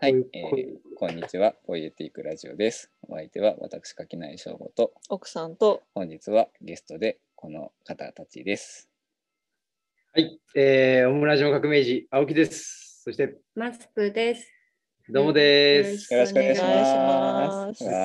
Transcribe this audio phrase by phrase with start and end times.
[0.00, 1.52] はい、えー、こんにちは。
[1.66, 2.90] ポイエティークラジオです。
[3.06, 8.88] お相手は私、垣内翔吾と、奥さんと本日はゲストでこの方たちです。
[10.14, 13.02] はい、えー、オムラジオ革命児、青木です。
[13.04, 14.46] そして、マスクです。
[15.10, 16.14] どうもです。
[16.14, 16.80] よろしくお願いしお願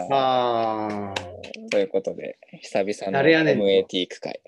[0.10, 1.35] ます。
[1.72, 4.42] ということで、久々の誰やねん MAT 区会。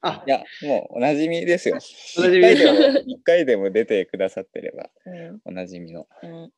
[0.00, 1.78] あい、や、もうおなじみですよ。
[2.18, 6.52] おなじみでも、一回でも出てくださってれば、うんおなじみのうん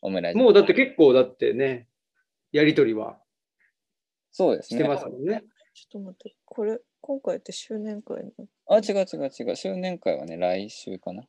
[0.00, 1.88] オムラジもうだって結構だってね、
[2.52, 3.20] やりとりは
[4.30, 4.80] そうですね。
[4.80, 5.42] してますもんね。
[5.74, 8.48] ちょっと待って、これ、今回って周年会の？
[8.66, 9.56] あ、違う違う違う。
[9.56, 11.28] 周年会はね、来週かな。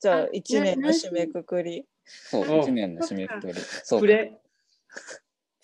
[0.00, 1.86] じゃああ、1年のな締めくくり。
[2.04, 3.54] そう、あ1年の締めくくり。
[3.54, 4.06] そう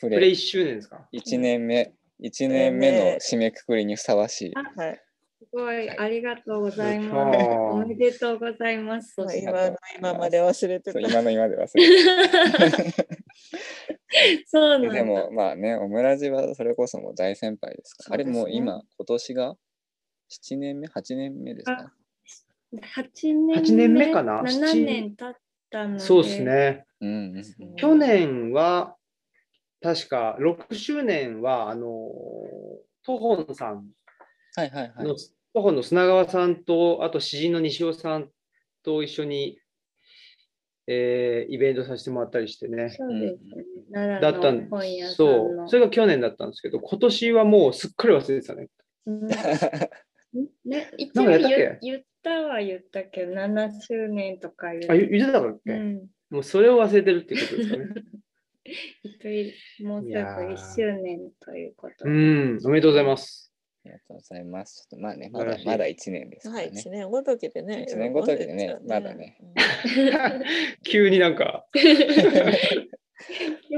[0.00, 1.92] プレ、プレプレ1周年ですか？1年目、
[2.22, 4.52] 1年目の締めくくりにふさわしい。
[4.56, 5.00] あはい。
[5.38, 7.38] すごい、ありがとうございあます。
[7.38, 9.14] ーおめでとうございます。
[9.18, 10.92] まあ、そして今の今まで忘れてた。
[10.92, 13.06] そう今の今で忘れて
[14.46, 14.92] そうなんだ。
[14.92, 18.14] でもまあね、オムラジはそれこそもう大先輩ですから。
[18.14, 19.56] あれもう今、今年が
[20.30, 21.92] 7年目 ?8 年目ですか
[22.74, 23.54] ？8年目？
[23.54, 25.34] 八年目かな？7年経っ
[25.70, 26.00] たので。
[26.00, 26.42] そうです。
[26.42, 26.84] ね。
[27.00, 27.76] うんうんうん。
[27.76, 28.96] 去年は、
[29.82, 31.88] 確か6周年は、あのー、
[33.04, 33.86] トホンさん
[34.56, 35.14] はいはいはいの、。
[35.54, 38.28] トホンの砂川さんと、あと詩人の西尾さん
[38.82, 39.58] と一緒に、
[40.86, 42.90] えーイベントさせてもらったりしてね。
[42.90, 43.64] そうですね。
[43.92, 45.64] 奈良だったんの本屋さんその。
[45.64, 48.68] う、それが去年だったんですけど、今年はもうすっかり忘れてたね。
[49.06, 49.36] うんね、
[50.98, 51.10] 言
[51.80, 56.06] 言ったは言ったけど、7周年とか言あ、言言ってたかっけ、うん。
[56.30, 57.84] もうそれを忘れてるっていうことですかね。
[59.82, 62.10] もうすぐいやー1周年ということで。
[62.10, 63.52] うん、おめでとうございます。
[63.84, 64.86] ありがとうございます。
[64.90, 66.90] ちょっとまあね、まだまだ1年ですかはい、らね1。
[66.90, 67.86] 年ごときでね。
[67.88, 69.38] 一年ごときでねまだね。
[70.84, 71.80] 急になんか、 で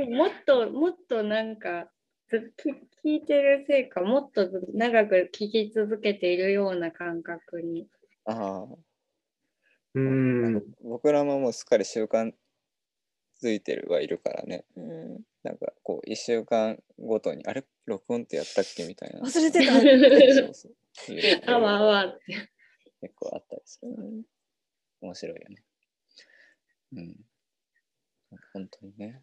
[0.00, 1.88] ももっともっとなんか
[2.28, 2.70] ずき
[3.08, 7.86] 聞いてるせいかもっとず長く聞き続けているような感覚に。
[8.24, 8.66] ああ。
[9.94, 12.32] うん、僕らももうすっかり習慣
[13.42, 14.64] ついてるはいるからね。
[14.76, 17.64] うんなんかこう1週間ごとに、あれ？
[17.86, 19.18] 録音ってやったっけみたいな。
[19.18, 19.72] 忘れてた。
[19.72, 20.68] そうそ
[21.12, 22.48] ういうあわあわって。
[23.00, 23.88] 結構あったりする。
[23.90, 24.22] うん
[25.00, 25.64] 面白いよね。
[26.92, 27.16] うん。
[28.52, 29.20] 本当にね。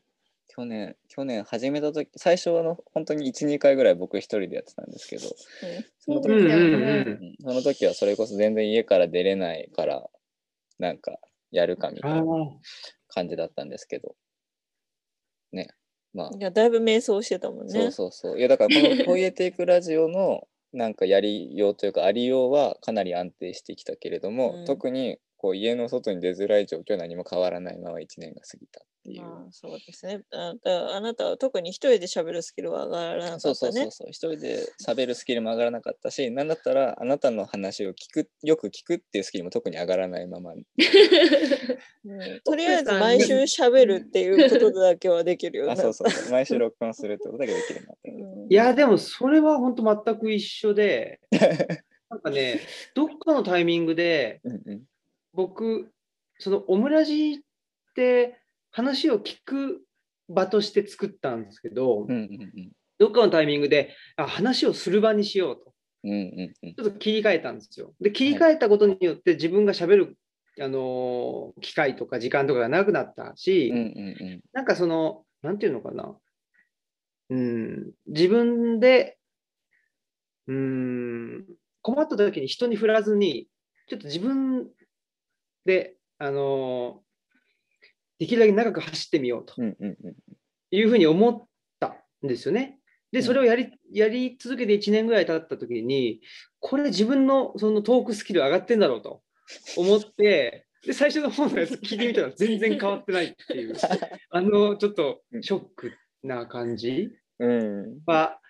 [0.49, 5.21] 去年、去年始めた時最初はあの本当に1、2回ぐらい僕一人でやってたんですけど、
[5.99, 6.29] その時,、
[7.39, 10.09] その時はそれこそ全然家から出れないから、
[10.79, 11.17] なんか
[11.51, 12.25] やるかみたいあなあ、
[13.09, 14.15] 感じだったんですけど、
[15.51, 15.69] ね。
[16.13, 17.73] まあ、いや、だいぶ瞑想してたもんね。
[17.73, 18.39] そうそうそう。
[18.39, 29.21] いやだからこのポイエティックラジオのなんかやりようというかありようはかなり安定してきたけれども、うん特にこう家の外に出づらい状況は何も変わらないまま1年が過ぎたっていう。
[29.21, 30.19] まあ、そうですね。
[30.33, 33.71] あだあなたは特に一人で喋るスキルは上がらなかそうったね。
[33.71, 34.07] そうそうそう。
[34.09, 40.51] 一人で喋るスキルも上がらなかったし、なんだったらあなたの話を聞く、よく聞くっていうスキルも特に上がらないまま。
[40.51, 40.59] うん
[42.43, 46.31] とりあえず毎週喋るっていうことだけはできるようにあ、そうそうそう。
[46.31, 48.17] 毎週録音するってことだけできるようになったけど。
[48.17, 51.19] うんいや、でもそれは本当全く一緒で、
[52.09, 52.59] なんかね、
[52.95, 54.83] どっかのタイミングで、うんうん。
[55.39, 55.89] 僕、
[56.37, 58.41] そのオムラジって
[58.71, 59.81] 話を聞く
[60.27, 65.73] 場として作ったんですけど、うんうんどっかのタイミングであ話をする場にしようと。
[66.03, 66.11] うん。
[66.11, 66.21] うんう
[66.63, 66.75] んうん。
[66.75, 67.93] ちょっと切り替えたんですよ。
[68.01, 70.17] で、切り替えたことによって自分がしゃべる、
[70.59, 74.41] あのー機会とか時間とかがなくなったし、うんうんうん。
[74.51, 76.13] なんかその、なんていうのかな。
[77.29, 79.17] うん、自分で、
[80.47, 81.45] うん、
[81.81, 83.47] 困った時に人に振らずに、
[83.87, 84.67] ちょっと自分
[85.69, 87.09] で、あのー
[88.19, 89.55] できるだけ長く走ってみようと。
[90.71, 91.47] いうふうに思っ
[91.79, 92.79] たんですよね。
[93.13, 96.19] で、うんそれをやりやり続けて1年ぐらい経った時に、
[96.59, 99.21] これ自分のそのトークスキル上がってんだろうと
[99.77, 103.75] 思って、で、最初の方のやつ聞いてみたら全然変わってないっていう、
[104.31, 105.93] あの、ちょっとショック
[106.23, 108.01] な感じうん。
[108.05, 108.41] は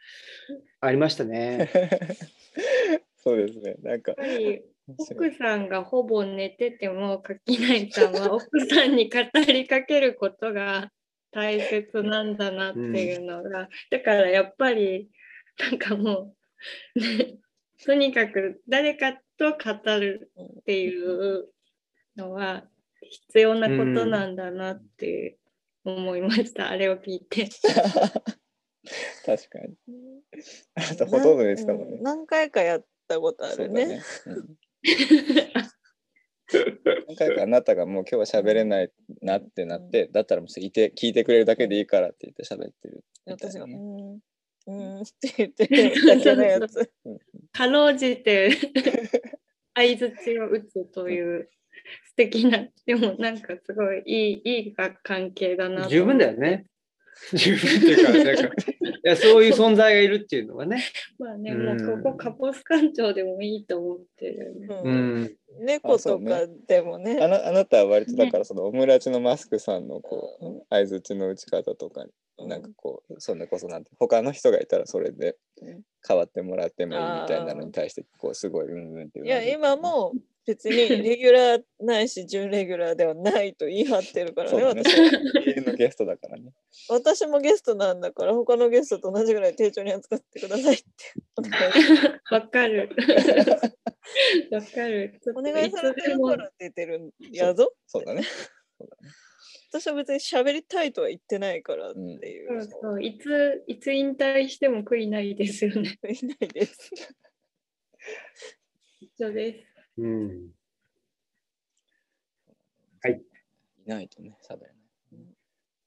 [0.81, 1.69] ありましたね。
[3.23, 3.75] そうですね。
[3.83, 4.63] なんかやっぱり
[4.97, 10.91] 奥さんがほぼ寝てても垣内さんは 奥さんに語りかけることが
[11.31, 15.09] 大切なんだなっていうのが、だからやっぱり
[15.59, 16.35] なんかも
[16.95, 17.37] う、ね、
[17.83, 21.49] とにかく誰かと語るっていう
[22.15, 22.67] のは
[23.01, 25.37] 必要なことなんだなって
[25.83, 27.47] 思いました、あれを聞いて。
[29.25, 29.75] 確かに。
[30.75, 32.01] あとほとんどでしたもんねう。
[32.01, 34.01] 何回かやったことあるね。
[37.07, 38.91] 何回かあなたがもう今日は喋れない
[39.21, 43.67] なってなって、だったらもういて聞いてくれるだけでいいからって言って喋ってるみたい私が、う。
[43.67, 44.19] ん、
[44.67, 46.91] うんって言ってるだけのやつ。
[47.51, 48.51] かろうじて
[49.75, 51.49] 相づちを打つという
[52.07, 56.65] 素敵なでもなんかすごいいいいい関係だなと十分だよね。
[57.33, 58.43] 十分っていうか、なんか
[58.81, 60.83] いやそういう存在がいるっていうのはね。
[61.19, 61.79] まあね、うん。
[61.79, 64.67] もうここカポス館長でもいいと思ってる、ね。
[64.67, 65.23] ううん。
[65.23, 65.35] ん。
[65.59, 67.17] 猫とかでもね。
[67.21, 72.05] あなあなたは割とだからそのオムラジのマスクさんのこう相づちの打ち方とか
[72.39, 75.81] なんかこうそれこそなんて他の人がいたらそれでうん。
[76.07, 80.13] 変わってもらってもいいみたいなのに対してこうすごいうんうんってういや、今も
[80.49, 85.73] 別に レギュラーないし、準レギュラーではないと言い張ってるからね、私は。
[85.77, 86.51] ゲストだからね。
[86.89, 90.83] 私もゲストなんだから、他のゲストと同じぐらい丁重に扱ってくださいって。
[92.31, 92.89] わかる。
[94.51, 95.21] わかる。
[95.35, 97.71] お願いされてるからって言ってるんやぞ。
[97.85, 98.23] そうだね。
[98.23, 99.13] そうだね。
[99.71, 102.63] 私は別に喋りたいとは言ってないからっていそうう。
[102.63, 105.99] そういついつ引退しても悔いないですよね。
[106.09, 106.91] いないです。
[108.99, 109.68] 一緒です。
[109.99, 110.49] うん。
[113.85, 114.69] いないとね、喋れない。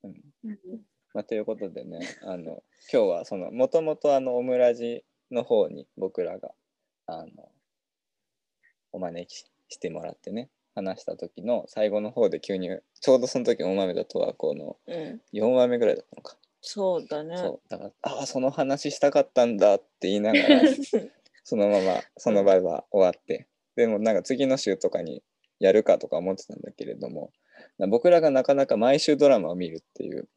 [0.05, 0.15] うん
[0.45, 0.81] うん
[1.15, 2.63] まあ、ということでね、あの
[2.93, 6.51] 今日はそのもともとあのオムラジの方に僕らが
[7.07, 7.29] あの
[8.93, 12.71] お招きしてもらってね話した時の最後の方で急に
[13.01, 15.21] ちょうどその時大豆田とはこのうん。
[15.33, 17.37] 4話目ぐらいだったのか、そうだね。
[17.37, 20.63] そうだからああその話したかったんだって言いながら
[21.45, 23.47] そのままその場は終わって
[23.77, 25.23] でもなんか次の週とかに
[25.61, 27.31] やるかとか思ってたんだけれども
[27.89, 30.29] 僕らがなかなか毎週ドラマを見るっていう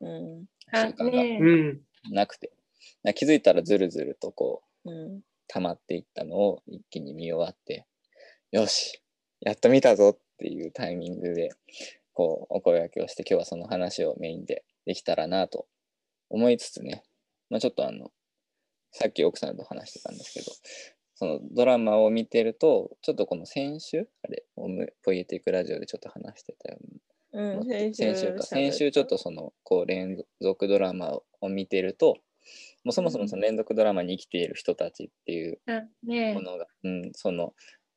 [0.74, 1.82] 習慣がねうん。
[2.12, 2.52] なくて
[3.04, 5.22] な気づいたらずるずるとこううん。
[5.48, 7.86] 溜まっていったのを一気に見終わって
[8.52, 9.02] よし
[9.42, 11.50] やっと見たぞっていうタイミングで
[12.14, 15.68] こうお声掛けをして今日はその話をメインでできたらなと
[16.30, 17.04] 思いつつね、
[17.50, 18.12] まあ、ちょっとあの
[18.92, 20.52] さっき奥さんと話してたんですけど
[21.15, 24.44] そのドラマを見てるとちょっとこの先週あれ
[25.03, 27.01] ポイエティックラジオでちょっと話してたように
[27.35, 27.94] うん。
[27.94, 28.44] 先週か。
[28.44, 32.17] 先週ちょっとそのこう連続ドラマを見てると
[32.83, 35.59] もうそもそもその連続ドラマに生きている人たちっていう
[36.33, 37.53] ものが、うん、その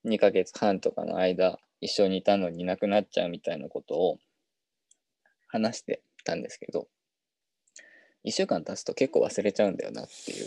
[0.06, 4.18] 2ヶ月半とかの間一緒にいたのにいなくなっちゃうみたいなことを
[5.48, 6.88] 話してたんですけど
[8.24, 10.46] 1週間経つと結構忘れちゃうんだよなっていう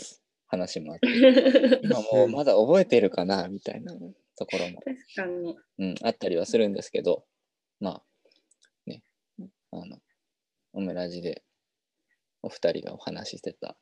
[0.52, 1.08] 話もあって
[1.82, 3.94] 今もうまだ覚えてるかなみたいな
[4.36, 5.56] ところも、確かに。
[5.78, 7.24] うん、あったりはするんですけど
[7.80, 8.02] まあ
[8.86, 9.02] ね
[9.70, 9.98] あの
[10.74, 11.42] オムラジで
[12.42, 13.76] お二人がお話ししてた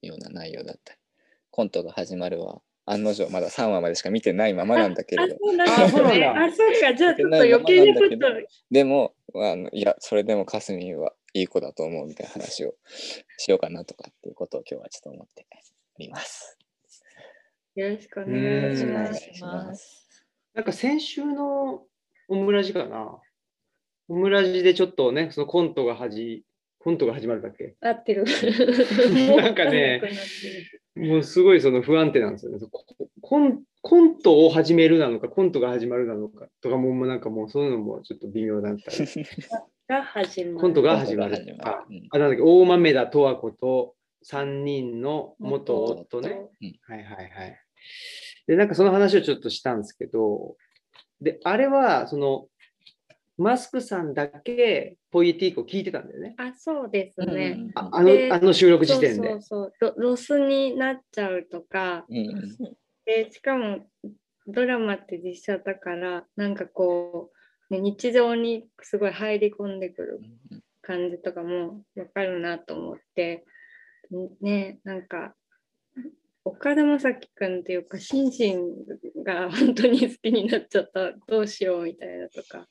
[0.00, 1.00] ような内容だったり
[1.50, 6.02] コントが始まるは案の定まだ3話までしか見てないままなんだけあ、れどあそう。
[6.02, 6.94] なんだあ、そうか。
[6.94, 8.16] じゃあちょっと余計なこと。
[8.70, 12.74] でもあのいやそれでもかすみんはいい子だと思うみたいな話を
[13.38, 16.58] しようかなとかっていうことを今日はちょっと思っております。
[17.74, 19.20] よろしくお願いします。
[19.20, 20.26] します。
[20.54, 21.84] なんか先週の
[22.28, 23.18] オムラジかな。
[24.08, 26.44] オムラジでちょっとね、そのコントが始
[26.78, 27.76] コントが始まるだっけ？
[27.80, 28.24] 合ってる。
[29.36, 30.02] なんかね
[30.96, 32.58] もうすごいその不安定なんですよね。
[32.70, 32.84] コ
[33.20, 38.96] コンコントを始めるなのか、コントが始まるなのかとかも、もうなんかもうそういうのもちょっと微妙だったり。
[39.88, 40.58] が始まる。
[40.58, 43.94] コントが始まるコントが始まるうんあ、なんだっけ、大豆田十和子と
[44.28, 46.48] 3人の元夫ね。
[46.60, 47.58] うんはいはいはい。
[48.46, 50.56] で、なんかその話をちょっとしたんですけど、
[51.20, 52.48] で、あれは、その、
[53.38, 56.34] マスクさんだけポイエティークを聞いてたんだよね。
[56.38, 57.56] あ、そうですね。
[57.58, 59.28] うんああのであの収録時点で。
[59.28, 60.10] そうそうそうロ。
[60.10, 63.80] ロスになっちゃうとか、うんうんでしかも
[64.46, 67.32] ドラマって実写だから、なんかこ
[67.70, 70.20] う、ね、日常にすごい入り込んでくる
[70.52, 73.44] うん感じとかもわかるなと思って、
[74.40, 75.34] ね、なんか、
[76.44, 78.62] 岡田将生君っていうか、シンシン
[79.24, 82.68] が本当に好きになっちゃった、どうしようみたいなとか。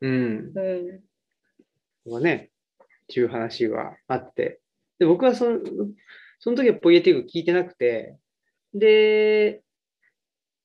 [0.00, 0.52] うん。
[0.54, 1.00] う
[2.08, 2.12] ん。
[2.12, 2.50] はね、
[2.82, 4.60] っていう話はあって。
[4.98, 5.58] で、僕はその、
[6.38, 8.16] その時はポイエティーク聞いてなくて、
[8.72, 9.62] で、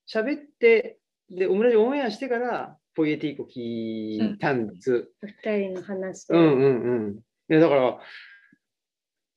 [0.07, 5.09] 喋って、で、オムラジオンエアしてから、ポイエティークを聞いたんです。
[5.43, 7.15] 二人の話うんうんうん。
[7.15, 7.99] いやだから、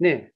[0.01, 0.33] ね、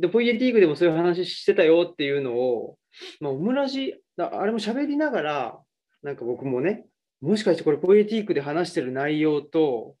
[0.00, 2.76] で、ポイエティークでもそういう話してたよっていうのを、
[3.20, 5.58] まあ、オムラジ、だあれも喋りながら、
[6.02, 6.86] なんか僕もね、
[7.20, 9.94] もしかしてこれポイエティークで話してる内容と、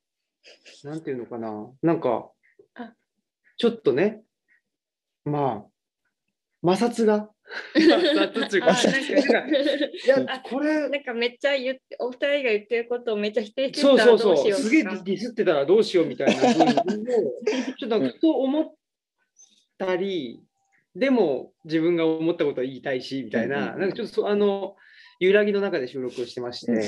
[0.84, 2.30] なんていうのかな、なんか
[2.74, 2.92] あ、
[3.56, 4.22] ちょっとね、
[5.24, 7.30] まあ、摩擦が。
[7.78, 7.88] い
[10.50, 16.74] これ、なんかめっちゃ言ってお二人が言ってることをめっちゃ否定してそうたらそうそう、どうしようすげえディスってたらどうしようみたいな ちょっ
[17.78, 18.74] となんかそう思っ
[19.78, 20.42] たり、
[20.94, 24.76] でも自分が思ったことを言いたいしみたいな、うんなんかちょっとそあの
[25.18, 26.80] 揺らぎの中で収録をしてまして、うん。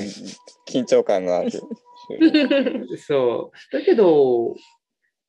[0.67, 1.51] 緊張感のある。
[2.97, 3.75] そう。
[3.75, 4.55] だけど、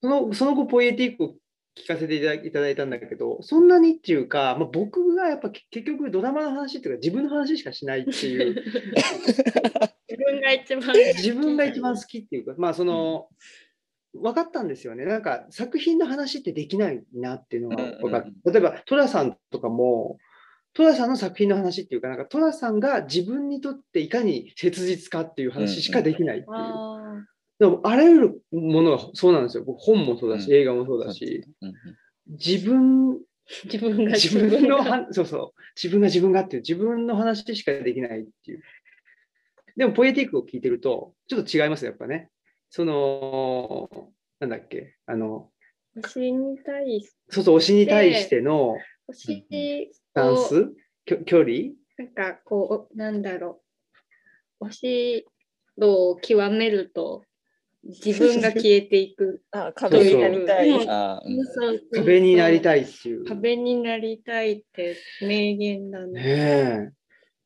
[0.02, 1.34] そのその後、ポイエティックを
[1.76, 8.54] 聞かせていただいただいたんだけど、そんなにっていうか、まあ、僕がやっぱ結局ドラマの話っていうか、自分の話しかしないっていう、
[10.08, 13.28] 自分が一番自分が一番好きっていうか、まあその、
[14.14, 15.04] 分かったんですよね。
[15.04, 18.24] なんか作品の話ってできないなっていうのが分かっ。
[18.46, 20.18] 例えば、寅さんとかも、
[20.74, 26.54] 寅さんの作品の話っていうか、なんか寅さんが自分にとっていかに切実かっていう話しかできないっていう。
[26.54, 27.24] あ
[27.58, 29.64] でもあらゆるものがそうなんですよ。
[29.64, 31.72] 僕本もそうだし、うん映画もそうだし、うん
[32.30, 33.16] 自分、ー
[33.64, 38.62] 自分が自分のは、そうそう、自分が自分がっていう、自分の話しかできないっていう。
[39.76, 42.30] でも、ポエティックを聞いてると、ちょっと違いますよ、やっぱね。
[42.70, 43.90] その、
[44.38, 45.50] なんだっけ、あの、
[45.98, 48.76] 推に対しそうそう、推しに対しての
[49.10, 50.72] 推しスタンをス、
[51.04, 51.50] きょ距離？
[51.98, 53.60] なんかこうなんだろ
[54.60, 55.26] う推し
[55.76, 57.24] 度を極めると
[57.82, 60.70] 自分が消えていく あ、壁になりたい。
[61.92, 63.24] 壁になりたいっていう。
[63.24, 66.22] 壁になりたいって名言だね。
[66.22, 66.92] ね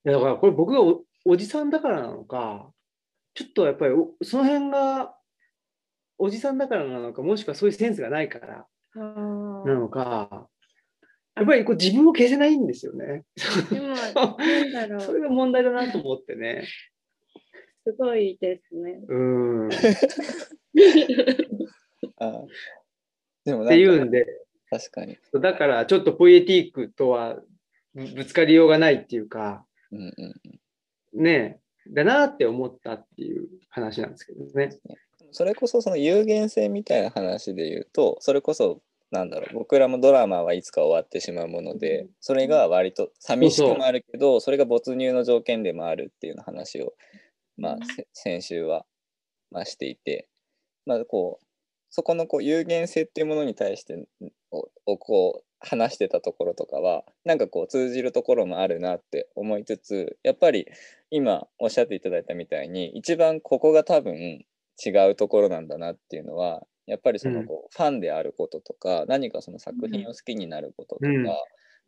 [0.05, 0.11] え。
[0.11, 2.74] だからこれ僕がおおじさんだからなのか、
[3.35, 5.15] ちょっとやっぱりおその辺が
[6.19, 10.49] おじさんだからなのか、もしくはそういうセンスがないからなのか、
[11.37, 13.25] やっぱりこう自分を消せないんですよね。
[13.71, 13.95] でもな
[14.65, 16.65] んだろ そうれが問題だなと思ってね。
[17.85, 19.01] すごいですね。
[19.09, 19.69] うん。
[19.69, 19.71] っ
[22.19, 22.47] あー
[23.45, 24.27] でもなんかていうんで、
[24.71, 25.19] 確かに。
[25.41, 27.41] だからちょっとポエティックとは
[27.95, 30.13] ぶぶつかりようがないっていうか、うんう
[31.19, 34.79] んねえ、だなって思ったっていう話なんですけどね。
[35.33, 46.93] それこそその有限性みたいな話で言うとそれこそなんだろう僕らもドラマはいつか終わってしまうものでそれが割と寂しくもあるけどそれが没入の条件でもあるっていうような話を、
[47.57, 48.85] まあ、せ先週は、
[49.51, 50.29] まあ、していて、
[50.87, 51.44] まあ、こう
[51.97, 54.09] そこのこう有限性っていうものに対して
[54.51, 60.67] ををこう話してたところとかはなんかこう通じるところもあるなって思いつつやっぱり
[61.11, 64.45] 今おっしゃっていただいたみたいに一番ここが多分
[64.85, 71.27] 違うところなんだなっていうのはやっぱりそのこう、ファンであることとか何かその作品を好きになることとか、うん。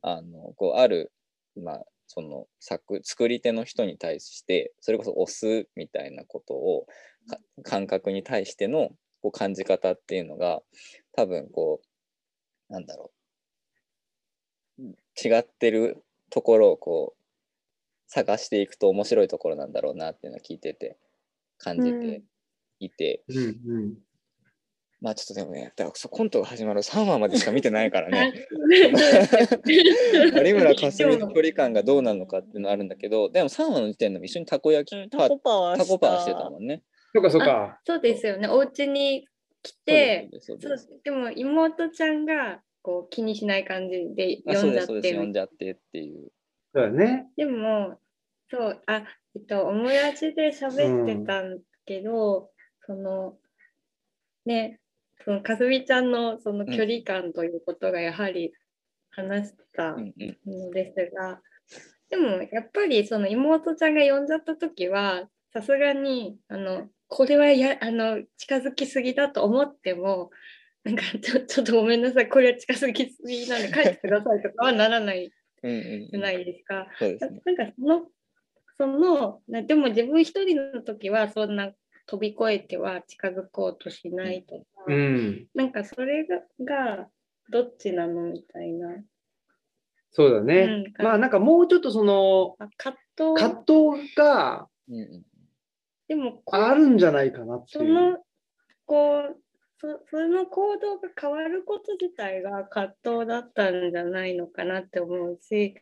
[0.03, 1.11] あのこうある、
[1.57, 6.87] まあ、その作作り手の人に対してそれこそ押すみたいなことを
[7.29, 8.91] か感覚に対しての
[9.23, 10.61] こう感じ方っていうのが
[11.13, 11.81] 多分こ
[12.71, 13.17] うなんだろう。
[15.25, 17.21] 違ってるところをこう
[18.09, 20.99] 探していくと面白いところなんだろうなっていうのを聞いてて
[21.59, 22.23] 感じて
[22.79, 23.95] いて、うんうん。
[25.01, 28.33] まあちょっとでもねだからコントが始まる3話までしか見てないからね。
[30.45, 36.83] 有村架純の距離感がどうなのかっていうのあるんだけどでも3話の時点でも一緒にたこ焼きパタコパはタコパーしてたもんね。
[37.15, 37.81] そうかそうか。
[37.85, 38.49] そうですよね。
[38.49, 39.27] お家に
[39.63, 46.31] 来そうて、そうそででも妹ちゃんがこう気にしない感じで読んじゃっですそうですて読んじゃってっていう。
[46.75, 47.27] そうだね。
[47.37, 47.99] でも、
[48.51, 52.51] そう、あ、えっと、オムラジで喋ってたんけど、
[52.87, 53.37] その、
[54.45, 54.81] ね、
[55.25, 58.53] そのかすみちゃんのその距離感ということがやはり
[59.11, 60.15] 話したうん
[60.47, 61.41] うんのですが、
[62.11, 70.31] でもやっぱりその妹ちゃんが呼んじゃった時は、さすがに、あの、これはやあの近づきすぎだと思っても、
[70.85, 75.33] なんかちょちょっとごめんなさい、これは近づきすぎなんで帰ってくださいとかはならない
[75.63, 76.87] うんうんじゃないですか。
[77.45, 78.07] なんかその、
[78.77, 81.73] その、なでも自分一人の時はそんな
[82.07, 85.47] 飛び越えては近づこうとしないとか、うん。
[85.55, 87.09] なんかそれがが
[87.51, 88.89] どっちなのみたいな。
[90.13, 90.85] そうだね。
[90.99, 95.23] うんまあなんかもうちょっとそのあ葛藤葛藤がうんうん
[96.09, 97.87] でもあるんじゃないかなっていう。
[97.87, 98.19] その
[98.87, 99.37] こう
[99.79, 105.75] そその行動が変わること自体が葛藤だったんじゃないのかなって思うし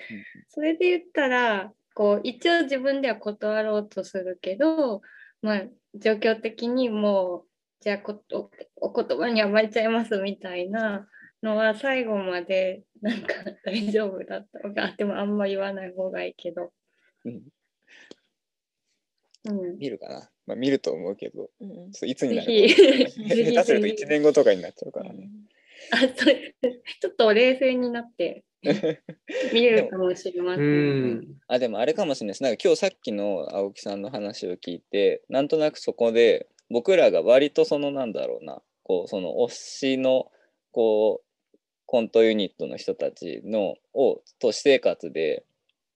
[0.49, 5.01] それで言ったらこう一応自分では断ろうとするけど、
[5.43, 5.63] まあ、
[5.95, 7.45] 状況的にもう
[7.81, 8.51] じゃあこお
[8.89, 11.07] お言葉に甘えちゃいますみたいな
[11.43, 16.73] のは最後までなんか大丈夫だったのかでもあんま言わない方がいいけど。
[19.53, 20.31] 見るかな。
[20.47, 22.53] まあ見ると思うけど、うんそういつになるか
[23.13, 25.29] 下手すると1年後とかになっちゃうからね。
[25.91, 26.09] あそう
[27.01, 28.45] ちょっと冷静になって
[29.53, 30.63] 見れるかもしれませ。
[30.63, 31.41] うんん。
[31.47, 40.31] あでもあれかもしれないですなんか今日さっきの青木さんの話を聞いてなんとなくそこで僕らが割とそのなんだろうなこうその推しの
[40.73, 41.25] こう
[41.87, 45.45] コントユニットの人たちのを都市生活で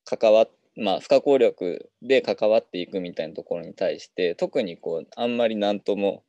[0.04, 6.24] 関わっまあ不可抗力で関わっていくみたいなところに対して特にこうあんまりなんとも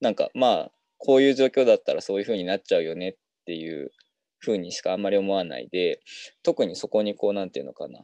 [0.00, 3.90] なんかまあこういう状況だったらそういう風になっちゃうよねっていう
[4.40, 6.00] 風にしかあんまり思わないで
[6.42, 8.00] 特にそこにこうなんていうのかな。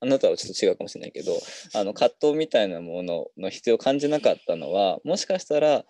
[0.00, 1.30] あなたはちょっと違うかもしれないけど
[1.74, 5.84] あの葛藤みたいなものの必要を感じなかったのはもしかしたら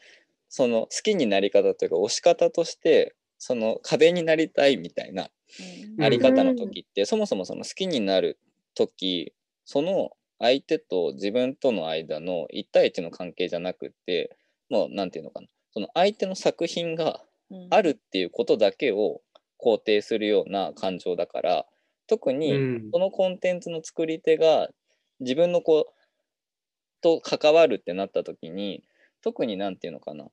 [0.51, 5.31] その好きになり方というか推し方としてその壁になりたいみたいな
[5.97, 6.05] うん。
[6.05, 8.39] あり方の時って、そもそもその好きになる
[8.75, 14.37] 時その相手と自分との間の1対1の関係じゃなくって
[14.71, 15.49] もうなんていうのかな。
[15.73, 17.23] その相手の作品が
[17.71, 19.23] あるっていうことだけを
[19.63, 21.67] 肯定するような感情だから
[22.07, 22.91] 特にうん。
[22.93, 24.69] そのコンテンツの作り手が
[25.21, 25.93] 自分のこう
[27.03, 28.83] と関わるってなった時に
[29.23, 30.27] 特になんていうのかな。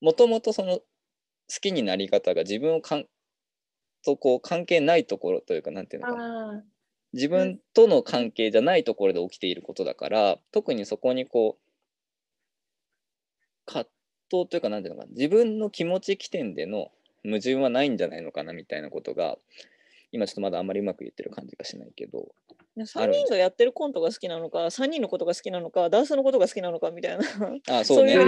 [0.00, 0.84] もともとその好
[1.60, 3.06] きになり方が自分をかん
[4.04, 6.50] とこう関係ないところというかなんていうのかな。
[6.52, 6.64] あ
[7.12, 11.68] 自分との関係じゃないところで起きていることだから特にそこにこう
[13.66, 13.88] 葛
[14.30, 16.90] 藤というかなんていうのかな自分の気持ち起点での
[17.24, 19.36] 矛盾はないんじゃないのかなみたいなことが
[20.12, 22.28] 今ちょっとまだあんまりうまく言ってる感じがしないけど
[22.76, 27.24] 3人がやってるコントが好きなのか3人のことが好きなのかダンスのことが好きなのかみたいな。
[27.70, 28.12] あ そうね。
[28.14, 28.26] そういう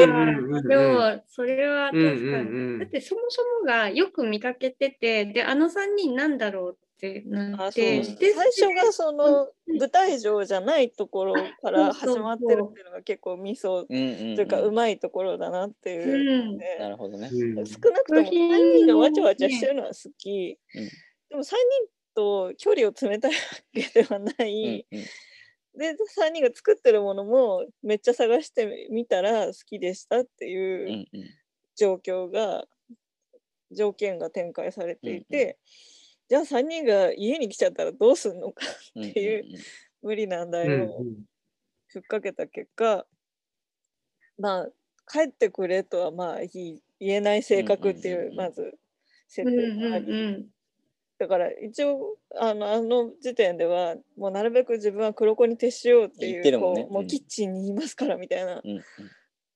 [0.68, 2.48] でもそれはうん確かに。
[2.48, 17.28] うんうんだってそもそもがよく見かけててであの3人なんだろうってなあそうってうんで最初がその舞台上じゃないところから始まってるっていうのが結構ミソうんうん、というかう、うんまいところだなっていうなるほどね。
[17.32, 17.66] うん。
[17.66, 20.84] 少なくとも3人がわちゃわちゃしてるのは好き、うん。
[20.84, 21.54] でも3人
[22.14, 23.38] と距離を詰めたいわ
[23.72, 25.00] けではなうんい、うん。
[25.78, 31.06] で3人が作ってるものもめっちゃ探してみたら好きでしたってういうん。
[31.76, 32.64] 状況が
[33.72, 35.58] 条件が展開されていて、
[36.30, 38.64] じゃあ3人が家に来ちゃったらどうすんのか
[38.94, 39.44] うんっていう
[40.00, 41.04] 無理難題うんを
[41.88, 43.04] ふっかけた結果、
[44.38, 44.68] まあ
[45.12, 48.78] 帰ってくれとはまあ言い言えない性格っていううんうんうんうんまず
[49.26, 50.46] 設うん定があり、うんうん。
[51.18, 56.82] だから一応あのあの時点ではもうなるべく自分は黒子に徹しようっていう言ってるもんね。
[56.82, 58.82] うんこうもうキッチンにいますからみたいなうんうん。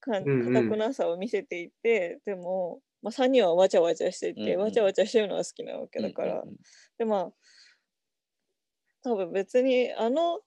[0.01, 0.55] かうんうん。
[0.55, 4.61] かたくなさを見せていて、でも、まあ、3人はわちゃわちゃしていて、うんうん。
[4.63, 6.57] わちゃわちゃしてるのが好きなわけだから、うんうん
[6.97, 7.33] でまあ
[9.03, 10.41] 多分別にあの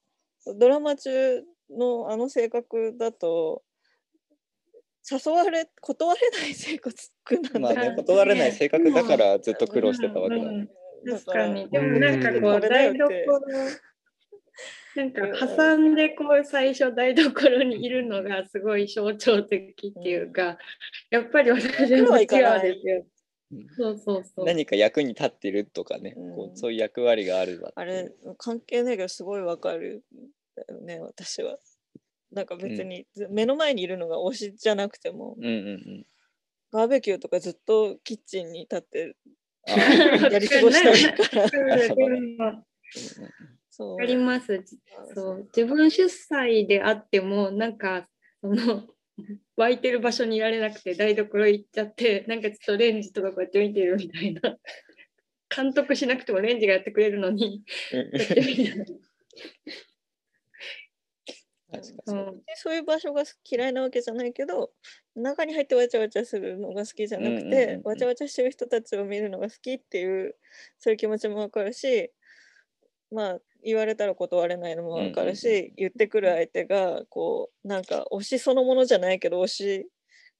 [0.58, 3.62] ドラマ中のあの性格だと
[5.10, 6.96] 誘われ断れない性格
[7.30, 10.52] なんだよまあね、断れない性格だからずっと苦労してたわけだ。
[10.52, 10.67] ね。
[11.06, 11.70] 確かに。
[11.70, 11.93] でうん。
[11.93, 13.08] もなんかこう台所
[14.96, 20.58] なんか挟んでこう最初台所にいるのがすごい象徴的っていうか、
[21.12, 23.06] やっぱり私ですよ。
[23.52, 23.67] うん。
[23.70, 24.46] そうそうそう。
[24.46, 26.36] 何か役に立ってるとかね、うん。
[26.36, 30.04] こうそういう役割があるわあれ関係ないけどすごいわかる。
[30.67, 31.58] よね私は。
[32.32, 36.06] なんか別に、ず目の前にいるのが推しじゃなくてもうんうんうん。
[36.72, 39.15] バーベキューとかずっとキッチンに立って
[39.67, 41.39] やり過ごしたいか
[42.43, 42.63] ら
[43.78, 43.92] そう。
[43.92, 44.63] わかります。
[45.13, 45.50] そう。
[45.56, 48.08] 自分主催であってもなんか
[48.42, 48.88] その
[49.56, 54.42] 湧いてる場所にいられなくて台所行っちゃってなんかちょっとレンジとかこうやって見てるみたいな。
[55.56, 59.00] 監督しなくてもレンジがやってくれるのにやってみたいな確
[61.72, 61.82] かに。
[62.06, 62.44] そう。
[62.46, 64.74] でそういう場所が嫌いなわけじゃないけど
[65.16, 67.84] 中に入ってわちゃわちゃするのが好きじゃなくて、うんうんうんうん。
[67.84, 70.36] わちゃわちゃしてる人たちを見るのが好きっていう
[70.80, 72.12] そういう気持ちもわかるし
[73.10, 79.88] まあ言われたら断れないのもわかるし、うんうんうん言ってくる相手がこうなんか推しそのものじゃないけど推し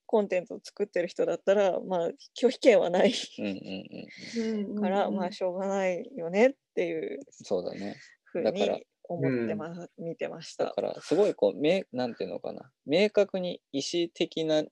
[0.06, 4.70] コンテンツを作ってる人だったらまあ拒否権はないうんうんうん。
[4.72, 7.98] うんから、うんまあしょうがないよねっていうそうだね。
[8.24, 10.66] ふうだからに思ってま、見てました。
[10.66, 14.64] だからすごいこう明なんていうのかな明確に意思的な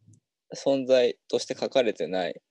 [0.55, 2.41] 存在として書かれてない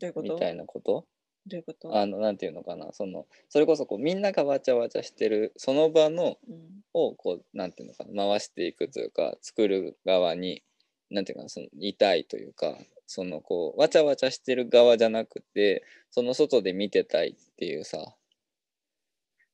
[0.00, 0.34] どういうこと？
[0.34, 1.06] みたいなこと？
[1.46, 1.94] どういうこと？
[1.96, 2.92] あのなんていうのかな。
[2.92, 6.84] そのそれこそこうみんながわちゃわちゃしてるその場のうん。
[6.96, 8.24] をこうなんていうのかな。
[8.28, 10.62] 回していくというか作る側に
[11.10, 12.76] なんていうかなそのいたいというか
[13.06, 17.98] そのこうわちゃわちゃしてる側じゃなくてその外で見てたいっていうさ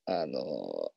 [0.06, 0.92] あの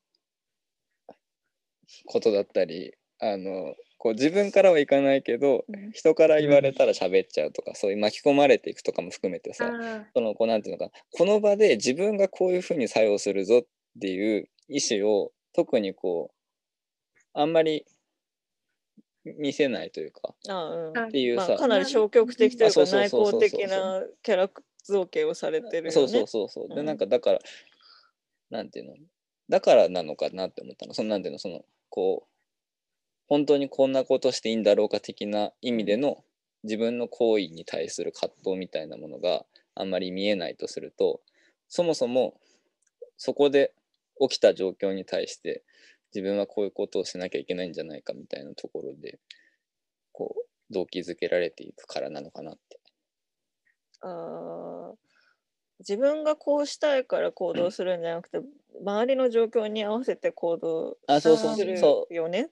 [2.05, 3.73] ことだったりあの
[4.03, 5.91] こう自分からはいかないけどうん。
[5.93, 13.61] 人から言われたら喋っちゃうとかそういう巻き込まれていくとかも含めてさあそのこうなんていうのかなこの場で自分がこういうふうに作用するぞっ
[14.01, 17.85] ていう意思を特にこうあんまり
[19.23, 20.97] 見せないというかあうん。
[20.97, 24.49] あっていうさ、まあ、かなり消極的というか内向的なキャラ
[24.83, 25.91] 造形をされてるよね。
[25.91, 26.67] そうそうそうそう。
[26.67, 26.85] でうん。
[26.85, 27.39] なんかだから
[28.49, 28.95] なんていうの
[29.47, 30.93] だからなのかなって思ったの。
[30.93, 32.32] そのなんていうのそのこう
[33.33, 36.23] 本当にこんなことしていいんだろうか的な意味での
[36.63, 39.43] 自分の行為に対する葛藤みたいなものが
[39.73, 41.19] あんまり見えないとすると
[41.67, 42.35] そもそも
[43.17, 43.73] そこで
[44.21, 45.63] 起きた状況に対して
[46.13, 49.17] 自分はこういうことをしなきゃいけないんじゃないかみたいなところで
[50.11, 52.79] こう動機づけられていくからなのかなって。
[54.01, 54.95] あー
[55.79, 58.39] 自分がこうしたいから行動するんじゃなくて、
[58.79, 62.43] 周りの状況に合わせて行動するそよね。
[62.43, 62.49] そっ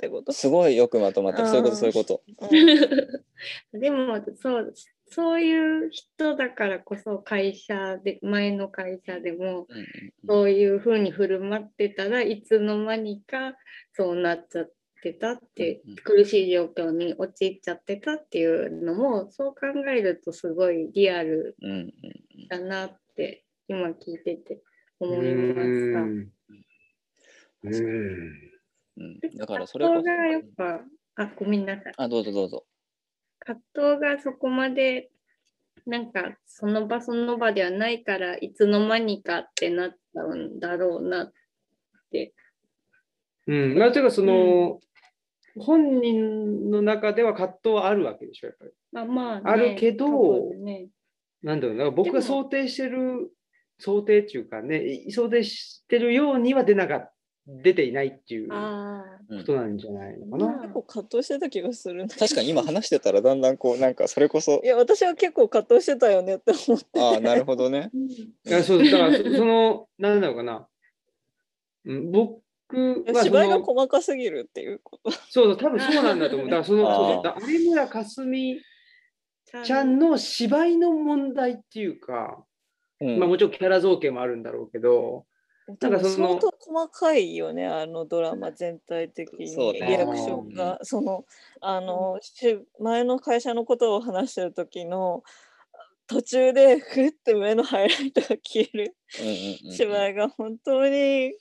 [0.00, 0.30] てこと？
[0.30, 1.48] うすごいよくまとまってる。
[1.48, 2.22] そういうことそういうこと。
[2.50, 3.80] うん。
[3.80, 4.74] でもそう
[5.08, 9.66] そういう人だからこそ会社で前の会社でも
[10.26, 13.56] そういうふうに振る舞ってたらいつの間にか
[13.92, 21.56] そうなっちゃってたって苦しい状況に陥っちゃってたっていうのもそう考えるとすごいリアル
[22.48, 24.60] だなって今聞いてて
[24.98, 26.00] 思ういました。
[26.00, 26.32] んうん。
[27.62, 28.45] うん、
[29.36, 30.80] だからそれこ葛藤がやっぱ
[31.16, 31.92] あごめんなさい。
[31.94, 32.64] そあどうぞどうぞ。
[33.40, 35.10] 葛藤がそこまで
[35.86, 41.32] なんかその場その場ではないからいつの間にかってなっちゃうんだろうなっ
[42.10, 42.34] て。
[43.46, 44.80] うん、まあ、というかその、
[45.56, 48.70] 本人の中では葛藤はあるわけでしょやっぱり。
[48.90, 50.88] まあまあ、ね、あるけどね、
[51.42, 53.30] なんだろうな僕が想定してる
[53.78, 57.12] 想定っていうかね想定してるようには出なかっ
[57.48, 58.54] 出ていないっていうこ
[59.44, 60.52] となんじゃないのかな。
[60.52, 62.08] ま結構葛藤してた気がするね。
[62.08, 67.00] 確かに今話してたらだんだんこうなんかそれこそいや私は結構葛藤してたよねって思って。
[67.00, 67.90] ああなるほどね。
[68.44, 70.66] いやそうだからそそのなんだろうかな、
[71.84, 75.12] うん、僕はそ芝居がの細かすぎるっていうこと。
[75.12, 76.48] そうそう多分そうなんだと思う。
[76.48, 78.58] だからそのあーそうだ有村架純
[79.54, 82.44] あちゃんの芝居の問題っていうか、
[83.00, 85.26] うんまあもちろんキャラ造形もあるんだろうけど、
[85.80, 89.46] なんかその相当細かいよねあのドラマ全体的に。
[89.72, 90.78] リアクションが。
[90.82, 91.24] その
[91.60, 95.24] あのし前の会社のことを話してる時の
[96.06, 98.96] 途中でふって目のハイライトが消える。
[99.20, 101.32] うんうんうん芝居が本当に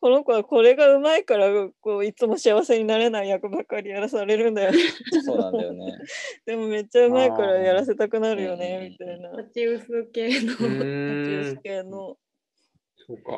[0.00, 1.48] この子はこれがうまいから
[1.80, 4.78] こういつも幸せになれない役ばっかりやらされるんだよね。
[5.24, 5.98] そうなんだよね。
[6.46, 9.32] でもめっちゃうまいからやらせたくなるよねみたいな。
[9.42, 10.52] 立ち薄系の。
[10.52, 11.40] うーん。
[11.40, 12.16] 立ち系の
[13.06, 13.32] そうか。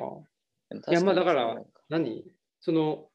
[0.82, 2.24] 確いやまあだから何？
[2.60, 3.06] その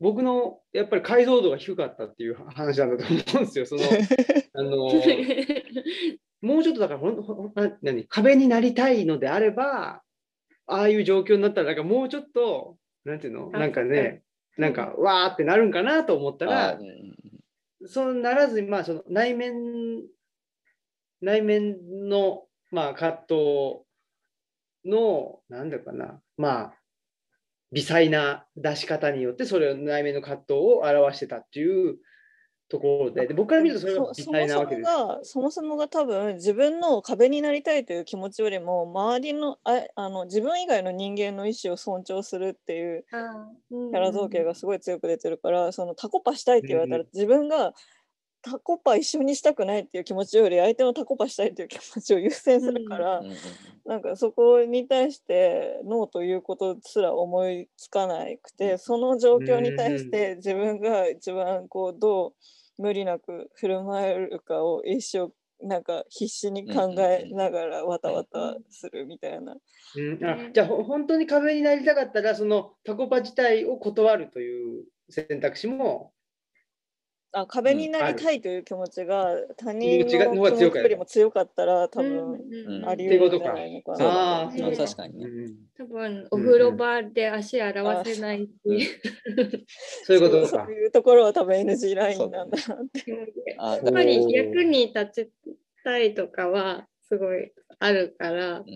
[0.00, 3.66] 僕のやっぱり解像度が低かったっていう 話なんだと思うんですよ。
[3.66, 3.82] その
[4.54, 4.76] あの
[6.42, 8.06] もうちょっとだからほんほんな何？
[8.06, 10.02] 壁になりたいのであれば
[10.66, 13.50] ああいう状況になったらなんかもうちょっとなんていうの？
[13.52, 14.22] あなんかね
[14.56, 16.80] なんかわーってなるんかなと思ったあら
[17.86, 20.02] そうならずにまあその内面
[21.20, 23.84] 内面のまあ葛藤
[24.84, 26.20] のなんだかな。
[26.36, 26.74] まあ
[27.72, 31.96] 微細な出し方によってそれを内面の葛藤を表してたっていう
[32.68, 33.26] ところで。
[33.26, 34.86] で僕から見るとそれが微細なわけです。
[34.86, 43.04] がそもそもが多分自分の壁になりたいという気持ちよりも周りのああの自分以外の人間の意思を尊重するっていう
[43.70, 47.08] キャラ造形がすごい強く出てるから、そのタコパしたいって言われたら、うん。
[47.12, 47.74] 自分が
[48.42, 53.36] タコパ一緒にしたくないっていう気持ちより相手のタコパしたいっていう気持ちを優先するから、うん。
[53.84, 62.28] なんかそこに対してノーということすら思いつかなくて、その状況に対して自分が一番こうど
[62.78, 65.32] う無理なく振る舞えるかを一生
[65.66, 69.56] なんか必死に考えながらわたわたするみたいな。
[69.96, 70.24] うん。
[70.24, 76.12] あじゃあほ本当に壁になりたかったらそのタコパ自体を断るという選択肢も
[77.34, 84.42] あ壁になりたいという気持ちが他人の気持ちよりも強かったら多分うんあり得るんじゃないのかな。
[84.44, 85.26] あーまあ確かにね。
[85.26, 88.50] うん多分お風呂場で足洗わせないし、
[90.04, 90.48] そういうことか。
[90.48, 90.74] そう。
[90.74, 93.56] いうところは多分 NG ラインなんだなって。
[93.58, 95.30] あやっぱり役に立ち
[95.82, 98.66] たいとかはすごいあるから、ん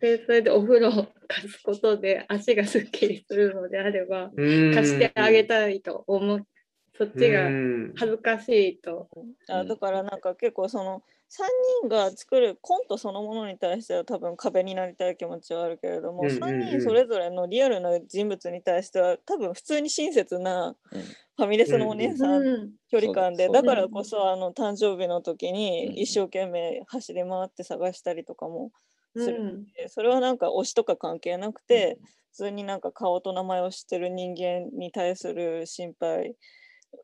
[0.00, 6.46] でそれでお風呂を貸すことで足がすっきりするのであれば貸貸してあげたいと思う
[6.94, 7.56] そっちが
[7.94, 9.08] 恥ずかしいと。
[9.48, 11.48] あだからなんか結構その3
[11.84, 16.38] 人が作るコントそのものに対しては多分壁になりたい気持ちはあるけれども、うんうんうん。
[16.38, 21.14] 3人それぞれのリアルな人物に対しては多分普通に親切なうん。
[21.36, 22.76] ファミレスのお姉さんうん。
[22.88, 25.94] 距離感で、そうだだからこそあの誕生日の時うん。
[25.94, 28.72] に一生懸命走り回って探したりとかも
[29.16, 31.98] するうんそれはなんか推しとか関係なくて、
[32.32, 36.36] 普通になんか顔と名前を知ってる人間に対する心配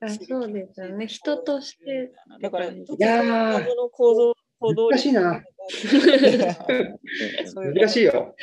[0.01, 1.07] あそうですよね。
[1.07, 2.13] 人として。
[2.41, 3.53] だからいやー。
[3.53, 5.43] 謎の構造難しいな。
[7.55, 8.35] 難しいよ。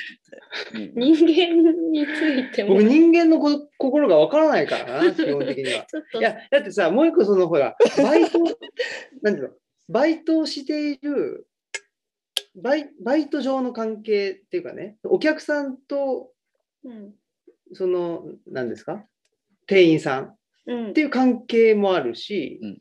[0.73, 0.93] うん。
[0.95, 2.75] 人間についても。
[2.75, 5.85] 僕、人間のこ心がわからないからな、 基本的には。
[5.85, 6.19] ちょっと。
[6.19, 8.39] いや、だってさ、もう一個そのほら、バイト、
[9.21, 9.55] なんていうの、
[9.89, 11.47] バイトをしている、
[12.55, 16.31] バイバイト上の関係っていうかね、お客さんと、
[16.83, 17.13] うん。
[17.73, 19.05] その、何ですか、
[19.67, 20.37] 店員さん
[20.69, 22.77] っうんていう関係もあるし、うん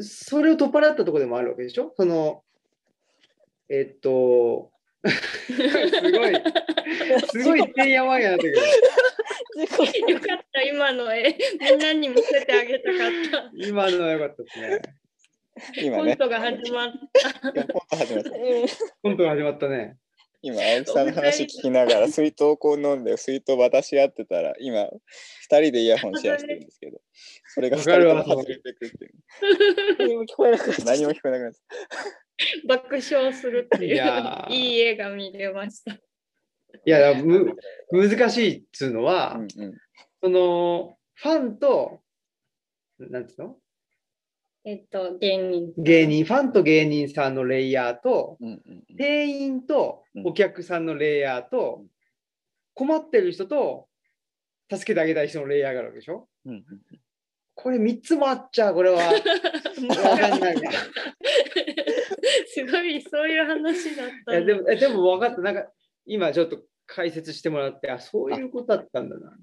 [0.00, 1.92] それを取っ払ったところでもあるわけでしょ？
[1.96, 2.42] その、
[3.68, 4.72] えっと、
[5.04, 6.32] すごい、
[7.30, 8.56] すごいてんやわんやなってくる。
[10.12, 14.80] よかった今の絵みんなに見せてあげたかった今のは良かったですね。
[15.82, 18.30] 今ね、コントが始まっコント始まった。
[19.02, 19.96] コントが始まったね。
[20.40, 24.88] 今、青木さんの話聞きながら、水筒をこう飲んで、水筒渡し合ってたら、今、
[25.42, 27.00] 二人でイヤホンシェアしてるんですけど、
[27.54, 29.12] それが二人とも外れてくっていう。
[29.98, 31.58] 何も聞こえなくなっ何も聞こえなくなって
[32.68, 33.96] 爆笑するっていう。
[34.50, 35.92] いいい絵が見れました。
[35.94, 35.98] い
[36.84, 37.56] や、む
[37.90, 39.74] 難しいっつうのは、うんうん。
[40.22, 42.00] その、ファンと、
[43.00, 43.56] なんつうの？
[44.68, 51.84] えっと芸人芸人、ファンと芸人さんのレイヤーと、うんうんうん店員とお客さんのレイヤーと、
[52.74, 53.88] 困ってる人と、
[54.70, 56.28] 助けてあげたい人のレイヤーがあるわけでしょ？
[56.44, 56.64] うんうん
[57.54, 58.98] これ3つもあっちゃう、これは。
[58.98, 59.02] わ
[60.18, 60.56] かんない
[62.46, 65.40] すごいそういう話だったやんだでもえでも分かった。
[65.40, 65.66] なんか、
[66.06, 69.36] 今ちょっと解説してもらって、あ、そういうことだったんだな。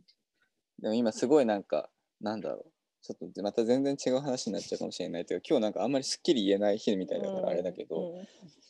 [0.81, 1.89] でも今すごいなんか、
[2.21, 2.71] なんだろう。
[3.05, 8.15] ちょっとまた全然違う話になっちゃうかもしれないけど、今日なんかあんまりすっきり言えない日みたいだからあれだけど、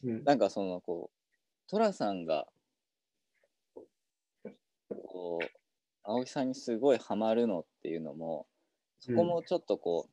[0.03, 2.45] うんなんかそのこう、寅さんが、
[5.07, 5.45] こう、
[6.03, 8.45] 青木さんにすごいハマるのっていうのも、
[8.99, 10.11] そこもちょっとこう、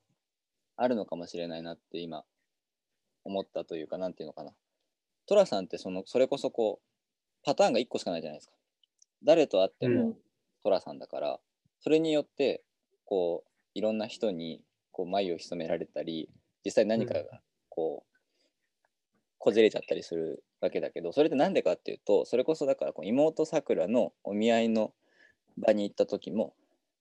[0.77, 2.25] あるのかもしれないなって今、
[3.25, 4.53] 思ったというか、なんていうのかな。
[5.27, 8.55] 寅さんってその、それこそこう、パターンが1個しかないじゃないですか。
[9.25, 10.17] 誰と会ってうも
[10.63, 11.41] 寅さんだから、
[11.81, 12.63] それによって、
[13.05, 16.29] こう、いろんな人にこう眉を潜められたり、
[16.65, 18.13] 実際何かがこう、
[19.39, 24.93] こじれちゃったりするわけだけどそれって何でかっていうとそれこそだからこう妹さくらのお見合いの
[25.59, 26.55] 場に行った時も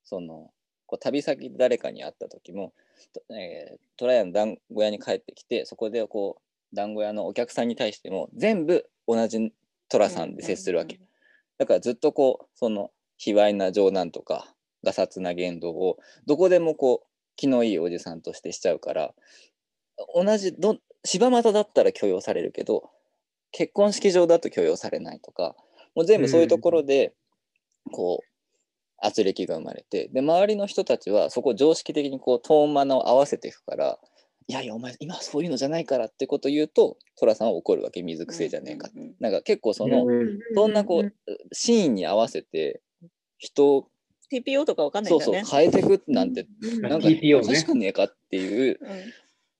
[0.03, 0.49] その
[0.87, 2.73] こう旅先で誰かに会った時も、
[3.13, 6.41] とえー、トラヤの団子屋に帰ってきてそこでこ
[6.73, 9.53] う団子屋のお客さんに対しても全部同じ
[9.89, 10.99] 寅さんで接するわけ、
[11.59, 14.51] だからずっとこうその卑猥な冗談とか
[14.83, 19.13] がさつな言動をどこでもこう気のいいおじさんとしてしちゃうから
[20.15, 22.89] 同じど柴又だったら許容されるけど
[23.51, 25.55] 結婚式場だと許容されないとか
[25.95, 27.13] もう全部そういうところで
[27.91, 28.25] こう
[29.03, 33.97] 圧力が生まれてで周りの人たちはそこを常識的にこうトーンマナを合わせていくから
[34.47, 38.99] いやいやお前今はそういうのじゃないからってことを言うと寅さんは怒るわけ水くせえじゃねえかって。
[39.19, 40.05] なんか結構その
[40.55, 41.13] そんなこう
[41.51, 42.81] シーンに合わせて
[43.37, 43.87] 人を
[44.31, 45.45] TPO とかわかんないんそうだよね。
[45.45, 46.47] そう変えてくなんて
[46.81, 48.79] なんか TPO おかしくねえかっていう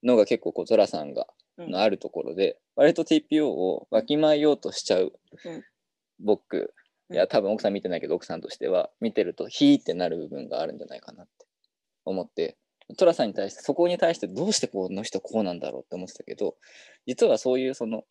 [0.04, 1.72] のが結構こう寅さんがうん。
[1.72, 5.14] のあるところで、割と TPO をわきまえようとしちゃう
[5.46, 5.64] うん。
[6.20, 6.74] 僕、
[7.10, 7.16] うん。
[7.16, 11.46] いや多分奥さん見てないけど奥さんとしては見てるとヒーってなる部分があるんじゃないかなって
[12.06, 12.58] 思って
[12.98, 16.56] 寅さんに対してそこに対してどうしてこの人こうなんだろうって思ってたけど
[17.06, 18.04] 実はそういうその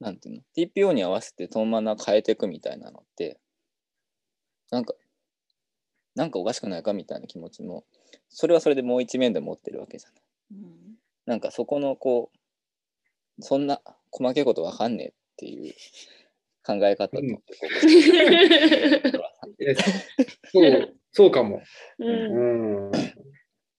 [0.00, 3.38] なんていうの？TPO に合わせてトーンマナー変えていくみたいなのって
[4.72, 4.94] なんか
[6.18, 7.84] なんかおかしくないかみたいな気持ちも
[8.28, 10.22] それはそれでもう一面で持ってるわけじゃない。
[11.26, 12.32] なんかそこのこ
[13.38, 15.74] うそんな細けいことわかんねえっていう
[16.66, 17.22] 考え方と、
[20.52, 21.62] そう、そうかも。
[21.98, 22.90] うんうん。
[22.90, 23.02] だっ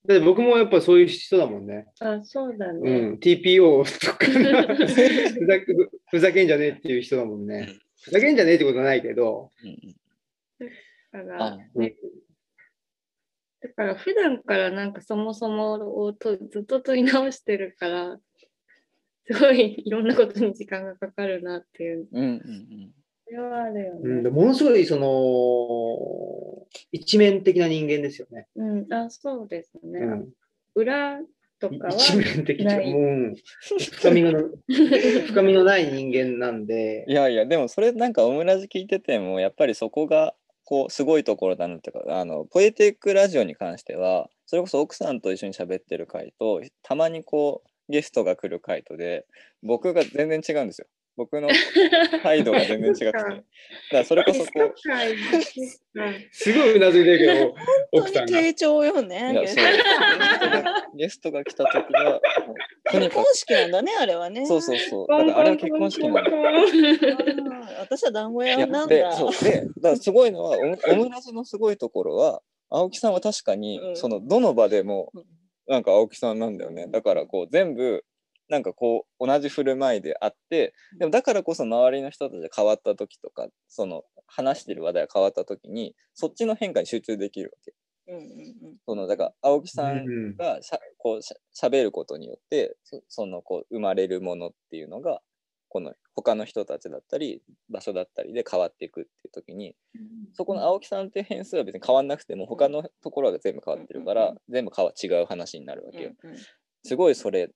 [0.06, 1.88] て僕もやっぱそういう人だもんね。
[2.00, 3.00] あそうだうね。
[3.12, 3.14] ん。
[3.18, 5.66] TPO とか ふざけ
[6.10, 7.68] ふざけんじゃねえっていう人だもんね。
[8.02, 9.52] ふざけんじゃねえってことはないけど。
[9.64, 9.96] うん
[11.12, 11.96] だかあら、ね
[13.62, 18.18] だから普段からなんかそもそもをとずっと問い直してるから、
[19.26, 22.08] すごいいろんなことに時間がかかるなっていう。
[22.12, 22.92] うんうんうん
[23.30, 24.30] それはあるようん、ね。
[24.32, 28.48] ものすごいその一面的な人間ですよね。
[28.56, 30.00] うん、あそうですね。
[30.00, 30.30] うん、
[30.74, 31.20] 裏
[31.60, 33.36] とかは一面的じゃないもう
[33.80, 34.32] 深みの
[35.28, 40.34] 深みのない人間なんでいやいやでもそれなんかオムラジ聞いててもやっぱりそこが
[40.70, 49.26] こうすごいところだなっていうかあのポエティックラジオに関してはそれこそ奥さんと一緒に喋ってる回とたまにこうゲストが来る回とで
[49.64, 50.86] 僕が全然違うんですよ。
[51.20, 51.50] 僕の
[52.24, 53.12] 態度が全然違くて。
[53.12, 53.44] だか
[53.92, 55.16] らそれこそこうはい。
[56.32, 57.56] すごいうなずいてるけど
[57.92, 58.32] 奥さんが。
[58.32, 60.50] 本当に傾聴よねいやそうゲスト。
[60.50, 62.22] がゲストが来た時は
[62.90, 64.44] 結婚式なんだねあれはね。
[64.44, 65.08] くそうそうそう。
[65.10, 66.32] だからあれは結婚式なんだ。
[67.82, 69.12] 私は団子い屋なんだ。
[69.12, 69.32] そう。
[69.44, 73.96] でだからすごいのはオムオムラジのすごいところは青木さんは確かに、うん。
[73.98, 75.26] そのどの場でもうん
[75.68, 76.88] なんか青木さんなんだよね。
[76.88, 78.06] だからこう全部
[78.50, 87.74] なんかこう同じ振る舞いであってでもだからこそ周りの人たちが変わった時とかその話してる話題が変わった時にそっちの変化に集中できるわけ。
[88.08, 88.26] うんうんう
[88.74, 88.78] ん。
[88.86, 95.22] そのだから青木さんうんがしゃこうしゃ喋ることによってそそのこう生まれるものっていうのが
[95.70, 99.76] この他の人たちだったり場所だったりで変わっていくっていう時に
[100.34, 106.12] そこの青木さんって変数は別に変わんなくても他のところが全部変わってるから全部変わ違う話になるわけよ。
[106.24, 106.36] うん。
[106.84, 107.52] すごいそれ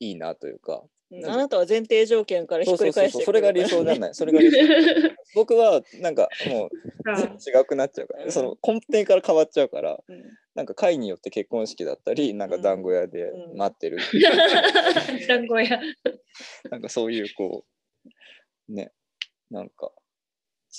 [0.00, 1.24] いいなというかうん。
[1.24, 4.14] あなたは前提条件からひそうそうそうっくり返してそうそれが理想じゃない。
[4.14, 4.56] それが理想。
[5.34, 6.70] 僕はなんかもう
[7.60, 10.22] 違くなっちゃうからその根底から変わっちゃうからうん。
[10.54, 13.56] なんか会によって結婚式だったりなんか団子屋でうん。
[13.58, 13.98] 待ってる、
[15.28, 15.80] 団子屋。
[16.70, 17.64] なんかそういうこ
[18.68, 18.92] うね
[19.50, 19.92] なんか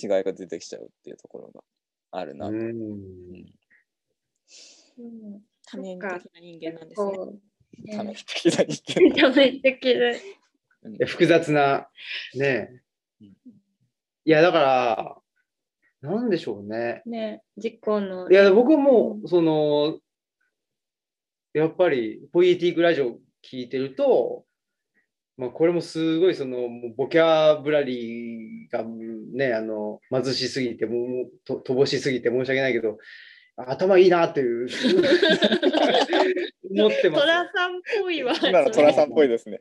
[0.01, 1.63] 違いが出てきちゃうっていうところが
[2.11, 2.61] あるなと、うん。
[4.97, 5.41] うん。
[5.65, 7.17] 多面的な人間なんですね。
[7.91, 10.21] 多面的な人間多面的で。
[10.83, 11.89] いや 複雑な
[12.35, 12.81] ね。
[13.21, 13.27] うん。
[13.27, 13.33] い
[14.25, 15.21] やだから
[16.01, 17.01] なんでしょうね。
[17.05, 18.29] ね、事故の。
[18.29, 19.99] いや僕はもうその
[21.53, 24.45] やっぱりポイエティックラジオ聞いてると
[25.37, 32.97] まあこれもすごいそのボキャブラリーがねあの貧しすぎてもうと乏しすぎて申し訳ないけど
[33.57, 34.69] 頭いいなっていう
[36.69, 38.33] 思ってますトラさんっぽいわ。
[38.41, 39.57] 今の寅さんっぽいですね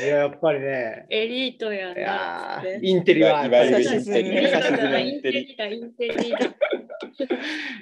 [0.00, 2.62] いややっぱりねエリートやいな。
[2.80, 4.32] インテリはいわゆるインテリイ
[5.18, 6.38] ンテリだイインテリだ。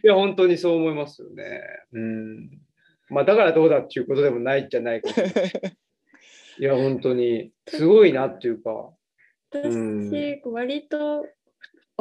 [0.05, 1.61] いや、本当にそう思いますよね。
[1.93, 2.51] うん。
[3.09, 5.15] まあ、だからどうだっていうことでもないじゃないかい。
[6.61, 8.71] いや、本当に、すごいなっていうか。
[9.53, 11.25] うん私、割と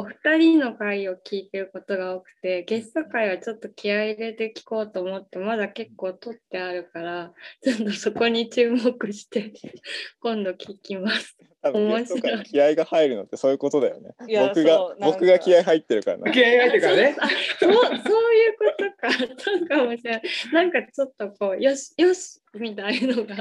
[0.00, 7.32] お二人の回を聞いてることが多くて、ゲスト回はちょっと気合い入れて聞こうと思って、まだ結構取ってあるから、
[7.64, 9.52] ちょっとそこに注目して、
[10.22, 11.36] 今度聞きます。
[11.60, 17.16] 多分ゲストから気合が入るのってそういうことだよね僕が僕が気合入ってるからな気合が入ってるからね。
[17.18, 19.12] あ そうそういうことか。
[19.36, 20.22] そうかもしれない。
[20.52, 23.34] なんかちょっとこう、よし、よしみたいのが。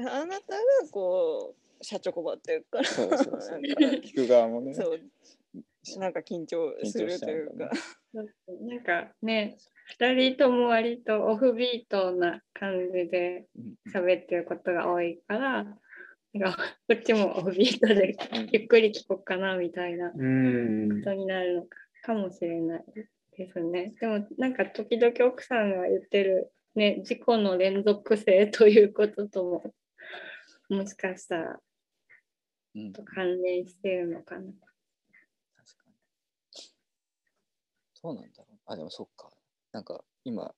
[0.00, 0.60] あなたが
[0.90, 5.00] こう社長ばってるからそうそうそう聞く側もねそう
[5.98, 7.70] なんか緊張するというか。
[8.12, 15.64] なんかね、二人とも割とオフビートな感じでうん喋ってることが多いから、
[16.34, 21.02] なんかこっちもオフビートでうんゆっくり聞こうかなみたいなこうん。
[21.02, 21.68] とになるのか
[22.02, 22.84] かもしれない
[23.36, 23.92] ですね。
[24.00, 29.74] でもなんか時々奥さんが言ってる、ね、事故の連続性ということとも
[30.68, 31.60] もしかしたら
[33.14, 34.40] 関連してるのかな。
[34.42, 35.94] 確かに。
[38.02, 38.58] そうなんだろう。
[38.66, 39.30] あ、でもそっか。
[39.72, 40.52] なんか今、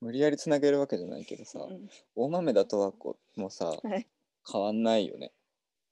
[0.00, 4.06] 無理やりつなげるわけじゃないけどさ、うん大豆田とわ子もさ、 はい
[4.50, 5.32] 変わんないよね。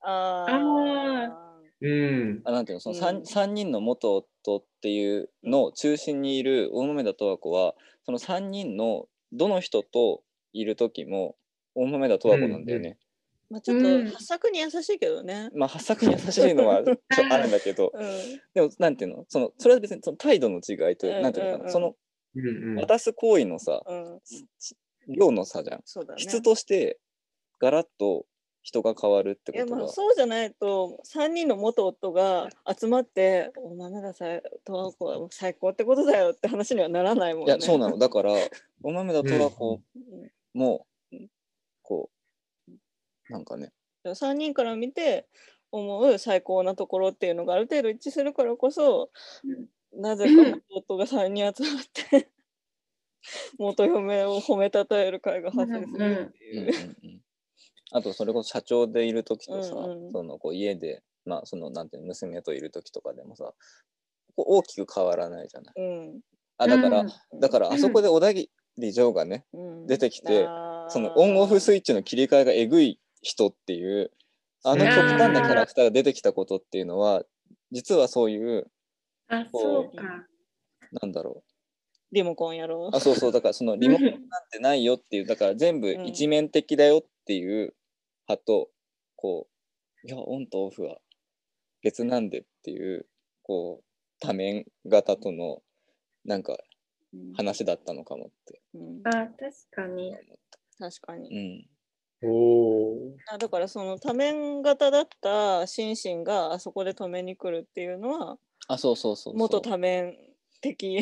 [0.00, 2.42] ああうん。
[2.44, 11.36] あなんていうの、その 3, うん三人の元夫っていうの中心にいる大豆田とわ子は、その3人のどの人といる時も、
[11.74, 12.98] 大豆田とわ子なんだよね。
[13.50, 15.50] まあちょっうんと発作に優しいけどね。
[15.54, 16.94] まあ、発作に優しいのは ちょ
[17.30, 21.96] あるんだけど、うんでも、なんていうの、そのそれは別にその態度の違いとなんていうのかな、うんうんその
[22.36, 24.20] うんうん渡す行為のさ、うん、
[25.08, 25.82] 量の差じゃん。
[25.84, 26.20] そうだね。
[26.20, 27.00] 質として
[27.58, 28.26] ガラッと
[28.62, 34.26] 人が変わるっていやまあことはそうじゃないと3人の元夫が集まって「お前ならさ
[34.66, 37.52] 十和子は最高ってことだよ」って話にはならないもんね。
[37.52, 38.32] いやそうなのだから
[38.82, 40.86] お豆田十和子うんも
[43.30, 43.72] なんかね。
[44.04, 45.26] 3人から見て
[45.72, 49.10] 思う最高なところっていうのがある程度一致するからこそ、
[49.92, 52.28] なぜか元夫が3人集まって
[53.58, 56.60] 元嫁を褒めたたえる会が発生するってう。
[56.60, 56.96] んうんいう。
[57.04, 57.20] うん。
[57.92, 60.12] あとそれこそ社長でいる時とさ、うんうん。
[60.12, 63.52] そのこう家でまあそのなんていうの娘といる時とかでもさ
[64.36, 65.74] こう大きく変わらないじゃない。
[65.76, 66.20] うん。
[66.56, 67.40] あだから、うん。
[67.40, 68.50] だからあそこで小田切
[68.92, 69.86] 丈がねうん。
[69.86, 70.44] 出てきて
[70.88, 74.10] そのオンオフスイッチの切り替えがえぐい人っていう
[74.62, 77.22] あの極端なキャラクターが出てきたことっていうのは
[77.72, 78.70] 実はそういう
[79.28, 80.02] あ、そうか。
[81.02, 81.44] なんだろ
[82.12, 82.96] リモコンやろう。
[82.96, 83.32] あそうそう。
[83.32, 86.06] だからそのリモコンなんてないよっていうだから全部うん。
[86.06, 87.74] 一面的だよっていう
[88.28, 88.68] 派と
[89.16, 89.46] こ
[90.04, 90.96] ういやオンとオフは
[91.82, 93.06] 別なんでっていう
[93.42, 93.84] こう
[94.20, 95.62] 多面型との
[96.24, 96.58] なんか
[97.14, 97.32] うん。
[97.34, 99.00] 話だったのかもってうん。
[99.04, 99.36] あ、確
[99.70, 100.16] かに。
[100.78, 101.28] 確かに。
[101.30, 101.79] うん
[102.22, 108.36] おだからその多面型だったシンシンがあそこで止めに来るっていうのは
[108.68, 110.16] あそうそうそう元多面
[110.60, 111.00] 的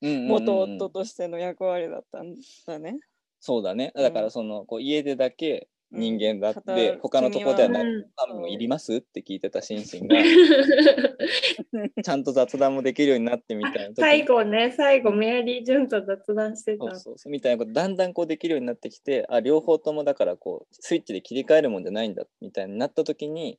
[0.00, 2.34] 元夫としての役割だったん
[2.66, 2.98] だね。
[3.40, 3.92] そうだね。
[3.94, 8.06] だからそのこう家でだけ人間だって、うん他のとこではうん何うん。
[8.16, 10.16] あもういりますって聞いてたシンシンが
[12.02, 16.94] ちゃんと雑談もできるようになってみたいな最後ね、最後、メアリー・ジュンと雑談してた。
[16.96, 23.58] そうそうみたいなことだんだんこうできるようになってきてあ両方ともだからこうスイッチで切り替えるもんじゃないんだみたいになった時に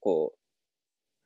[0.00, 0.39] こう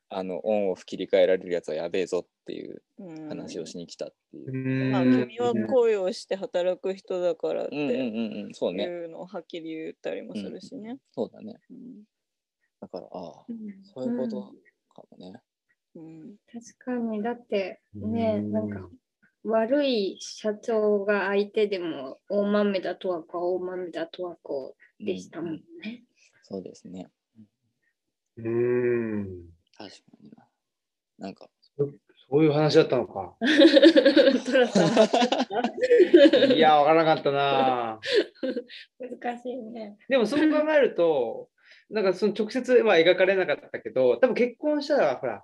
[0.09, 4.91] あのオンオフ切り替えられるやつはやべえぞっていううん話をしに来たっていう。
[4.91, 10.97] まあ、君は恋をして働く人だからっうんうんてうんうんそうねいうのをはっきり言ったりもするしね。
[11.11, 12.03] そうだねうん
[12.81, 14.55] だからああうんそういうことん
[14.93, 15.41] かもね。
[15.95, 18.89] うん確かに、だってうんね、なんか
[19.43, 26.03] 悪い社長が相手でも大豆だとはこ大豆だとはこうでしたもんね。
[26.43, 27.07] そうですね。
[28.37, 29.54] うーん。
[29.77, 30.47] 確かにな。
[31.17, 31.85] なんか、そ
[32.39, 33.35] ういう話だったのか。
[34.45, 34.83] トラさ
[36.47, 37.99] んいや、わからなかったな。
[38.99, 39.97] 難しいね。
[40.09, 41.49] でもそう考えると、
[41.89, 45.43] なんかその直接は描かれなかったけど、多分結婚したら、ほら、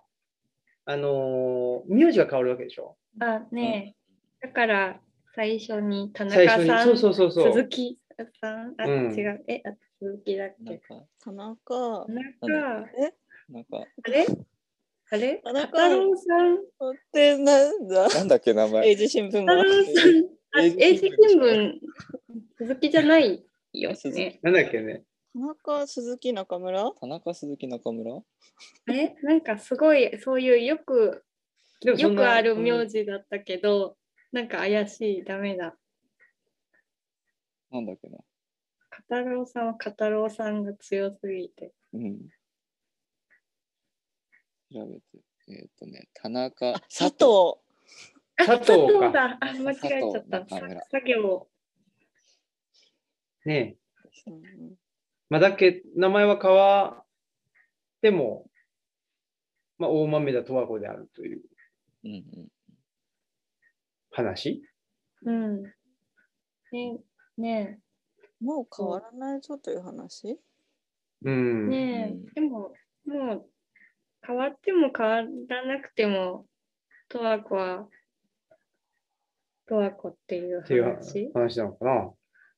[0.86, 2.98] あのー名字が変わるわけでしょ？
[3.20, 3.96] あ、ね
[4.42, 5.00] え、だから
[5.36, 6.26] 最初に田。
[6.26, 7.54] 中さん、そうそうそうそう。
[7.54, 8.00] 鈴木
[8.42, 10.64] さん、あ、うん違う、え、あ鈴木だっけ？
[10.66, 12.06] なんか、田中
[12.42, 12.90] 田中、
[13.52, 14.26] なんか、あれ？
[15.12, 15.42] あれ？
[15.44, 16.60] 田中太郎さん、っ
[17.12, 18.08] てなんだ？
[18.08, 18.90] なんだっけ、名前？
[18.90, 19.64] 英字新聞太が。
[20.62, 21.80] 英字新聞
[22.58, 23.44] 鈴木じゃない
[23.74, 24.40] よ鈴木ね。
[24.44, 25.04] なんだっけね？
[25.34, 26.92] 田中鈴木中村？
[26.92, 28.22] 田中鈴木中村？
[28.90, 31.26] え、なんかすごい、そういうよく、
[31.82, 33.98] よくある名字だったけど、
[34.32, 35.76] なんか怪しい、ダメだ。
[37.70, 38.18] なんだっけな？
[38.90, 41.74] 片郎さんは片郎さんが強すぎて。
[41.94, 42.30] うん。
[44.74, 45.02] 調べて。
[45.50, 47.60] えっ、とね、田中、佐藤。
[48.38, 49.38] あ佐藤かだ。
[49.42, 49.78] あ、間違え
[50.12, 50.46] ちゃった。
[50.90, 51.48] 作業。
[53.46, 53.78] ね
[54.28, 54.32] え。
[54.32, 54.42] うん
[55.30, 57.06] まあ、だけ名前は変わっ
[58.02, 58.50] ても、
[59.78, 61.42] まあ、大豆田十和子であるという
[62.04, 62.48] うんうん。
[64.12, 64.62] 話？
[65.24, 65.64] うん。
[65.64, 67.00] ね
[67.38, 67.80] ね
[68.42, 70.38] もう変わらないぞという話？
[71.24, 71.70] うん。
[71.70, 72.74] ねうんでも、
[73.06, 73.50] もう、
[74.26, 75.16] 変わっても変わ
[75.50, 76.46] らなくても、
[77.10, 77.88] 十和子は、
[79.68, 81.32] 十和子っていう話？
[81.34, 82.12] 話なのかな？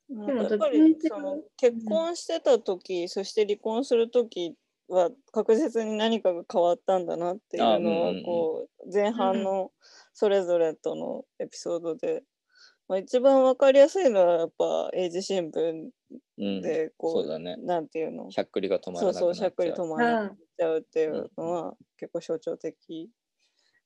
[0.09, 4.55] でもやっぱりその結婚してた時、そして離婚する時
[4.87, 9.71] は確実に何かが変わったんだなっていうのをうんうんこう前半の
[10.13, 12.23] それぞれとのエピソードで、
[12.87, 15.89] まあ、一番わかりやすいのはやっぱ英字新聞うん、
[16.37, 17.55] でこう,、そうだね。
[17.57, 18.31] なんていうの？
[18.31, 19.33] しゃっくりが止まらそうなくなっちゃう。
[19.33, 23.09] そうしゃっくり止まらなあくなっちゃうっていうのは結構象徴的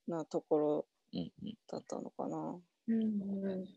[0.07, 0.85] なところ
[1.69, 2.55] だったのかな。
[2.87, 3.67] うん。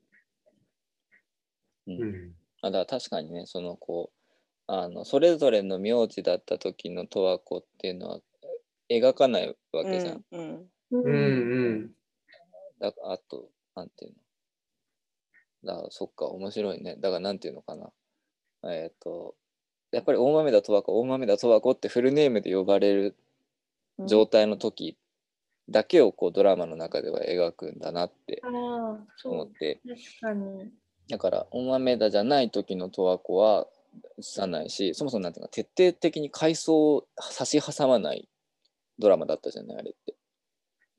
[1.87, 2.33] うん。
[2.63, 8.21] だから確かにねそのこうあのそれぞれの名字だった時の十和子っていうのは
[8.91, 10.25] 描かないわけじゃん。
[10.31, 10.71] うんうん。
[10.93, 11.91] うんうんうん。
[12.79, 15.73] だあとなんていうの？
[15.73, 16.97] だからそっか面白いね。
[16.97, 17.91] だからなんていうのかな
[18.65, 19.35] えっ、と
[19.93, 23.17] やっぱり大豆田十和子大豆田十和子ってフルネームで呼ばれる
[23.99, 24.97] うん状態の時
[25.69, 28.41] だけをこうドラマの中では描くんだなって
[29.25, 29.81] 思って
[30.21, 30.71] 確かに。
[31.09, 33.67] だから大豆田じゃない時の十和子は
[34.19, 38.29] 映さないしそもそもなんていうか徹底的に階層を差し挟まない
[38.99, 40.15] ドラマだったじゃないあれって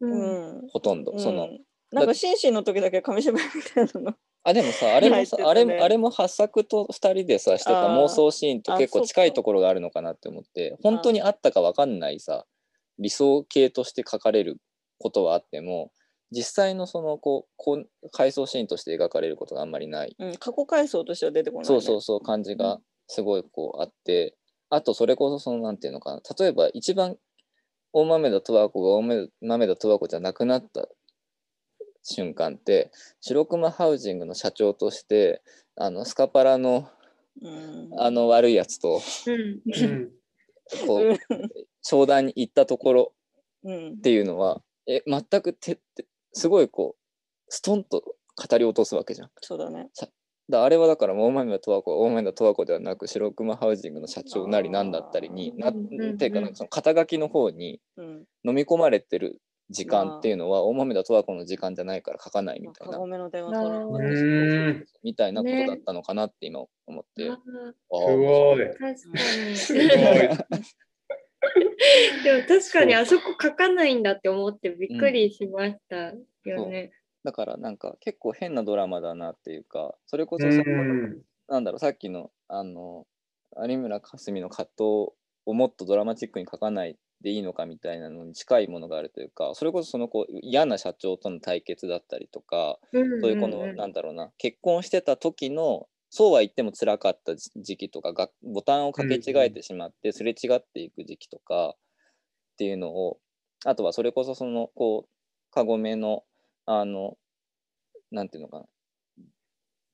[0.02, 0.12] うん。
[0.12, 4.16] うんほとんど、そのうんなんか心身の時だけ紙芝居みたいなの。
[4.44, 5.44] あでもさあれもさ、ね。
[5.44, 12.46] あれもあれも八作と2人でさしてた妄想シーンとあ結構近いところがあるのかなって思って本当にあったか分かんないさ
[12.98, 14.58] 理想形として書かれる
[15.00, 15.92] ことはあっても
[16.32, 20.16] 実際のそのこうこう回想シーンとして描かれることがあんまりない。
[20.18, 21.66] うん、過去回想としては出てこない、ね。
[21.68, 24.36] そうそうそう感じがすごいこうあって
[24.70, 27.18] あとそれこそそのなんていうのかな例えば一番
[27.94, 30.88] 大豆田十和子が大豆田十和子じゃなくなった
[32.04, 35.42] 瞬間って白熊ハウジングの社長として
[35.76, 36.90] あのスカパラの
[37.42, 40.12] うんあの悪いやつとうんうん
[40.88, 41.18] こう
[41.82, 43.14] 商談に行ったところ
[43.64, 47.02] うんっていうのはえ全くてってすごいこう
[47.50, 48.04] ストンと
[48.36, 49.30] 語り落とすわけじゃん。
[49.42, 49.90] そうだね。
[50.50, 58.26] だあれはだから大豆田十和子大豆田十和子ではなく白熊ハウジングの社長なりなんだったりになうんうんうんていうかなんかその肩書きの方にうん。
[58.44, 59.42] 飲み込まれてる
[59.72, 62.98] 時間っていうのは大豆田十和子の時間じゃないから書かないみたいな。
[65.04, 67.30] みたいなことだったのかなって今思って。
[67.30, 69.86] ああーーすごい。
[72.24, 76.14] でも確かにあそこ書かないんだって思ってびっくりしました
[76.46, 76.92] よね。
[77.24, 83.06] だからなんか結構変なドラマだなっていうかそれこそうそのんなんだろうさっきのあの
[83.58, 84.84] 有村架純の葛藤
[85.46, 103.18] をもっとドラマチックに書かないでいいのかみたいなのに近いものがあるというかそれこそそのこう嫌な社長との対決だったりとかうんそういうこのなんだろうな結婚してた時のそうは言っても辛かった時時期とかがボタンをかけ違えてしまってすれ違っていく時期とかっていうのを
[103.66, 105.10] あとはそれこそそのこう
[105.52, 106.24] カゴメの
[106.66, 107.18] あの
[108.12, 108.66] なんていうのかな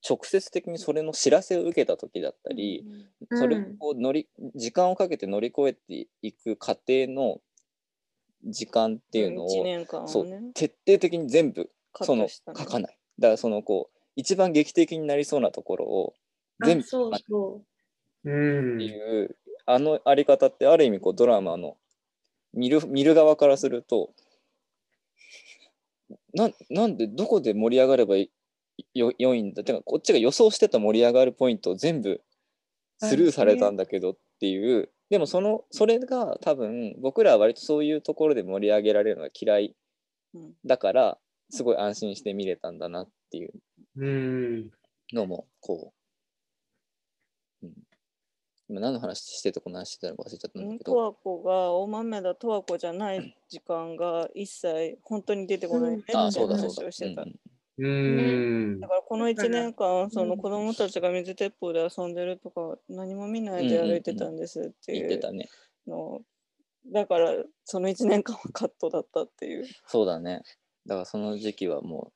[0.07, 2.85] 直接的にそれの知らせを受けた時だったり、
[3.29, 7.41] うんそれを乗り時間をかけて乗り越えていく過程の
[8.45, 10.27] 時間っていうの1を年間そう。
[10.53, 12.97] 徹底的に全部カその書かない。
[13.19, 16.13] だからそのこう一番劇的になりそうなところを
[16.63, 17.61] 全部あそう書かそ
[18.23, 18.29] う。
[18.29, 18.75] ん。
[18.75, 19.35] っていう
[19.65, 21.75] あのあり方ってある意味こうドラマの
[22.53, 24.11] 見る見る側からすると
[26.33, 28.29] ななんでどこで盛り上がればいよ
[28.93, 29.63] 良いんだ。
[29.63, 32.21] てかこっちが予想してた盛り上がるポイントを全部
[32.99, 39.75] スルーされたんだけどっていう、でもそのそれが多分僕らは割とそういうところで盛り上げられるのが嫌い
[40.34, 41.17] うんだから
[41.49, 43.53] すごい安心して見れたんだなっていう
[43.97, 44.69] うん
[45.13, 45.93] のもこ
[47.63, 47.73] う、うん、
[48.69, 56.19] 今何の話しててこの話してたのか忘れちゃったんだけど、十和子が大豆田十和子じゃない時間が一切本当に出てこないねってうん。
[56.19, 57.21] あそうだそう話をしてた。
[57.21, 57.36] だ、うん
[57.78, 58.80] うん。
[58.80, 60.39] だからこの1年間そのうん。
[60.39, 65.47] 子供たちが水鉄砲で遊んでるとか何も見ないで歩いてたんですっていう言ってたね。
[65.88, 65.97] の。
[65.97, 66.21] を
[66.91, 67.34] だから
[67.65, 69.65] その1年間はカットだったっていう。
[69.86, 70.41] そうだね。
[70.86, 72.11] だからその時期はも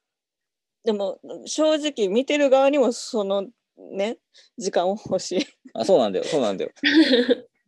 [0.84, 3.48] でも正直見てる側にもその
[3.78, 4.18] ね
[4.58, 5.42] 時間を欲しい。
[5.42, 6.26] うあそうなんだよ。
[6.26, 6.72] そうなんだよ。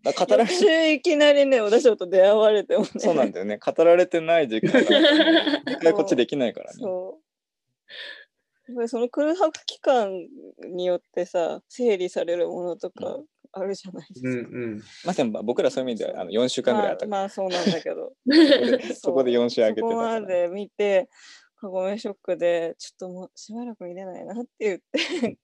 [0.04, 2.89] 語ら翌れ週いきなりね私と出会われてもね。
[2.98, 3.58] そうなんだよね。
[3.58, 4.80] 語られてない時間が
[5.72, 6.78] 一回こっちできないからね。
[6.82, 7.23] そう
[8.88, 10.10] その空白期間
[10.74, 13.20] によってさ整理されるものとか
[13.52, 14.30] あるじゃないですか。
[14.30, 14.78] うんうん。
[15.06, 18.14] まあでも僕らそういう意味ではあの4週間ぐらいあったから、まあ、まあそうなんだけど。
[18.96, 21.10] そこで4週あげてたそこまで見て
[21.58, 25.38] カゴメショックでちょっともうしばらく見れないなって言って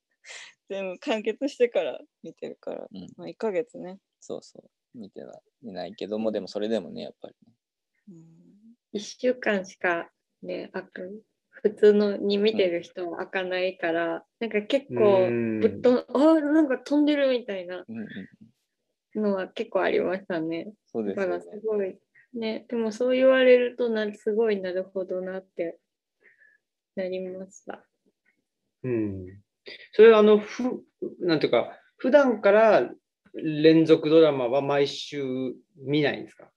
[0.69, 3.07] 全部完結してから見てるから、うん。
[3.17, 4.97] まあ、1ヶ月ね、そうそう。
[4.97, 7.53] 見てはいないけどもでもそれでもねやっぱりね。
[8.09, 8.99] うん。
[8.99, 10.09] 1週間しか
[10.41, 11.23] ね、開く。
[11.61, 15.59] 普通のに見てる人は開かないから、なんか結構うん。
[15.59, 17.85] ぶっとん、あなんか飛んでるみたいな
[19.15, 20.73] のは結構ありましたね。
[20.87, 21.31] そうですよね。
[21.33, 21.99] だからすごい、
[22.33, 25.79] ね、でもそう言われるとな、すごいなるほどなって
[26.95, 27.85] なりました。
[28.83, 29.25] うん。
[29.91, 30.83] それはあのふ
[31.19, 32.89] なんていうか普段から
[33.33, 35.21] 連続ドラマは毎週
[35.77, 36.49] 見ないんですか？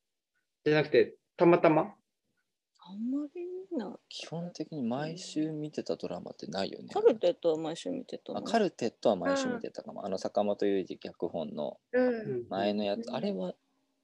[0.64, 1.82] じゃなくてたまたま？
[1.82, 3.41] あんまり見
[3.77, 6.89] ない基本的に毎週見てたドラマってないよね。
[6.93, 10.05] カルテットは毎週見てたカルテットは毎週見てたかも。
[10.05, 12.45] あの坂本雄二脚本のうん。
[12.49, 13.11] 前のやつ。
[13.12, 13.55] あれは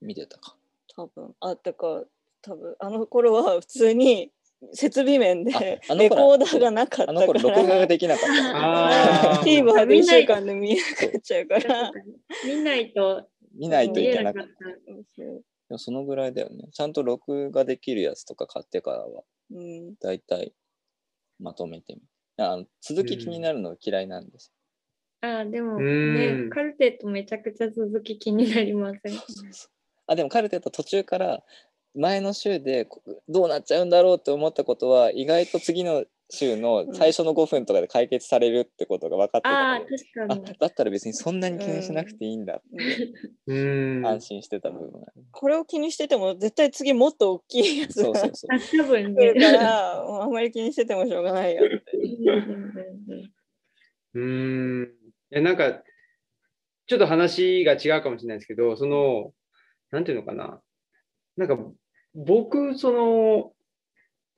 [0.01, 0.57] 見てたか。
[0.95, 1.35] 多分。
[1.41, 2.05] あてか
[2.43, 2.77] 多分。
[2.79, 4.31] あの頃は普通に
[4.73, 7.19] 設備面でああのレ頃コーダーがなかったから。
[7.19, 9.35] あの頃録画ができなかった。
[9.39, 9.43] あー。
[9.43, 11.93] TVer で1見ない週間で見えなくなっちゃうから。
[12.47, 13.29] 見ないと。
[13.55, 14.47] 見ないと見いけなかっ
[15.69, 15.79] た。
[15.79, 16.69] そのぐらいだよね。
[16.73, 19.95] ちゃんと録画できるやつとか買ってからはうん。
[19.97, 20.53] だいたい
[21.39, 22.03] まとめてみ
[22.39, 24.53] あの続き気になるのが嫌いなんです、
[25.21, 26.15] あでもうん。
[26.15, 29.13] ね、カルテットめちゃくちゃ続き気になりません？
[30.07, 31.43] あでもカルテット途中から
[31.95, 39.97] 前の週でこどうなっちゃうんだろうって思ったことは意外と次の週の最初の5分とかで解決されるってことが分かってああ、た確
[40.29, 40.59] かあに。
[40.59, 43.13] だったら別にそんなに気にしなくていいんだって
[43.47, 43.97] うん。
[43.99, 44.07] うん。
[44.07, 44.91] 安心してた部分
[45.31, 48.55] これを気にしてても絶対次もっと大きいやつがそうそうそう。
[48.55, 49.41] あ、多分来るね。
[49.41, 51.97] からもうあんまり気にしててもしょうがないよって。
[51.97, 53.13] うんうん
[54.15, 54.89] うんうん
[55.31, 55.57] いやなん。
[55.57, 55.83] か
[56.87, 59.33] ちょっと話が違うかもしれないですけどその
[59.91, 60.05] なん。
[60.05, 60.61] ていうのかな
[61.37, 61.49] なん。
[61.49, 61.57] か
[62.15, 63.53] 僕その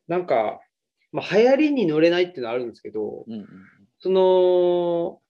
[0.09, 0.27] なん。
[0.27, 0.61] か
[1.13, 3.47] まあ、流行りに乗れないっていうのはあるんですけど、うんうん
[4.03, 5.21] その、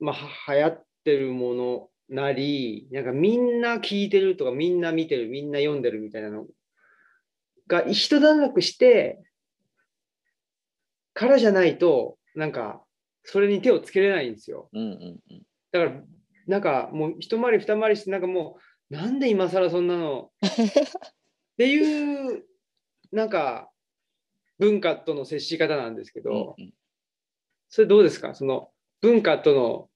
[0.00, 6.46] まあ、は流行ってるものなり、なんかみんな聞いてるとか、みんな見てる、みんな読んでるみたいなの
[7.68, 9.22] が一段落して
[11.14, 12.82] からじゃないと、なんか、
[13.24, 14.68] それに手をつけれないんですよ。
[14.72, 15.42] うんうんうん。
[15.70, 16.02] だから、
[16.46, 18.58] なんかもう一回り二回りして、なんかも
[18.90, 20.30] う、なんで今更そんなの？
[20.40, 22.44] っていう、
[23.12, 23.70] なんか、
[24.58, 26.74] 文化との接し方なんですけど、うんうん。
[27.68, 28.34] それどうですか？
[28.34, 29.88] その文化との、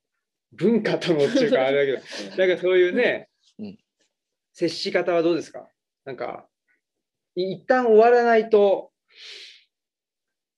[0.52, 3.78] 文化とのっていうかあれだけど、 なんかそういうね、うん。
[4.52, 5.68] 接し方はどうですか？
[6.04, 6.48] なんか、
[7.34, 8.92] い一旦終わらないと、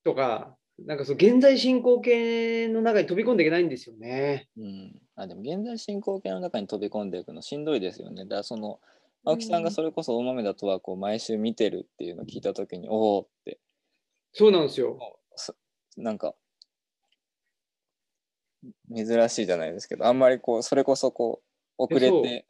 [0.05, 4.49] とか、なんかそう現在進行形の中に飛び込んでいけないんですよね。
[4.57, 8.25] うん、あでも現在進行形の中に飛び込んでいくのしんどいですよね。
[8.25, 8.81] だからその
[9.25, 13.61] 青木さんがそれこそ大豆田とはこう毎週見てるっていうのを聞いた時におおって
[14.35, 14.99] そうなんですよ。
[15.37, 15.55] そ
[15.97, 16.35] なんか
[18.95, 21.43] 珍しいじゃないですけどあんまりこうそれこそこ
[21.79, 22.47] う遅れて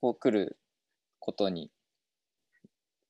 [0.00, 0.56] こう来る
[1.20, 1.70] ことに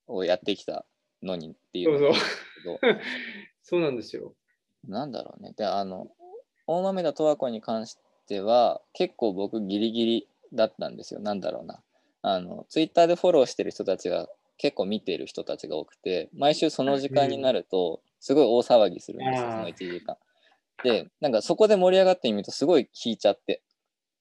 [0.06, 0.84] をやってきた
[1.22, 2.78] のにっていうのそうそうなんですけど
[3.62, 4.34] そうなんですよ。
[4.86, 5.52] なんだろうね。
[5.56, 6.08] で、あの、
[6.66, 11.20] 大豆田十和子に関しては、結構僕ギリギリだったんですよ。
[11.20, 11.82] なんだろうな。
[12.22, 20.16] あの、ツイッターでフォローしてる人たちが結構見てる人たちが多くて、毎週その時間になると、すごい大騒ぎするんですよ、その1時間。
[20.84, 23.62] で、なんかそこで盛り上がってみると、すごい聞いちゃって。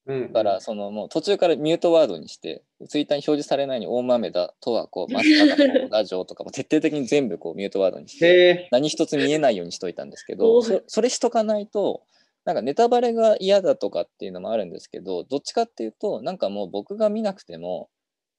[0.06, 8.70] うん、だから、そのもう途中からミュートワードにして、ツイッターに表示されないように大豆田十和子、松坂子、ラジオとかも徹底的に全部こうミュートワードにして。
[8.72, 12.04] 何一つ見えないようにしといたんですけおどーそそれしとかないと
[12.48, 17.90] なんかネタバレが嫌だとかっていうのもあるんですけどどっちかっていうとなんかもう僕が見なくても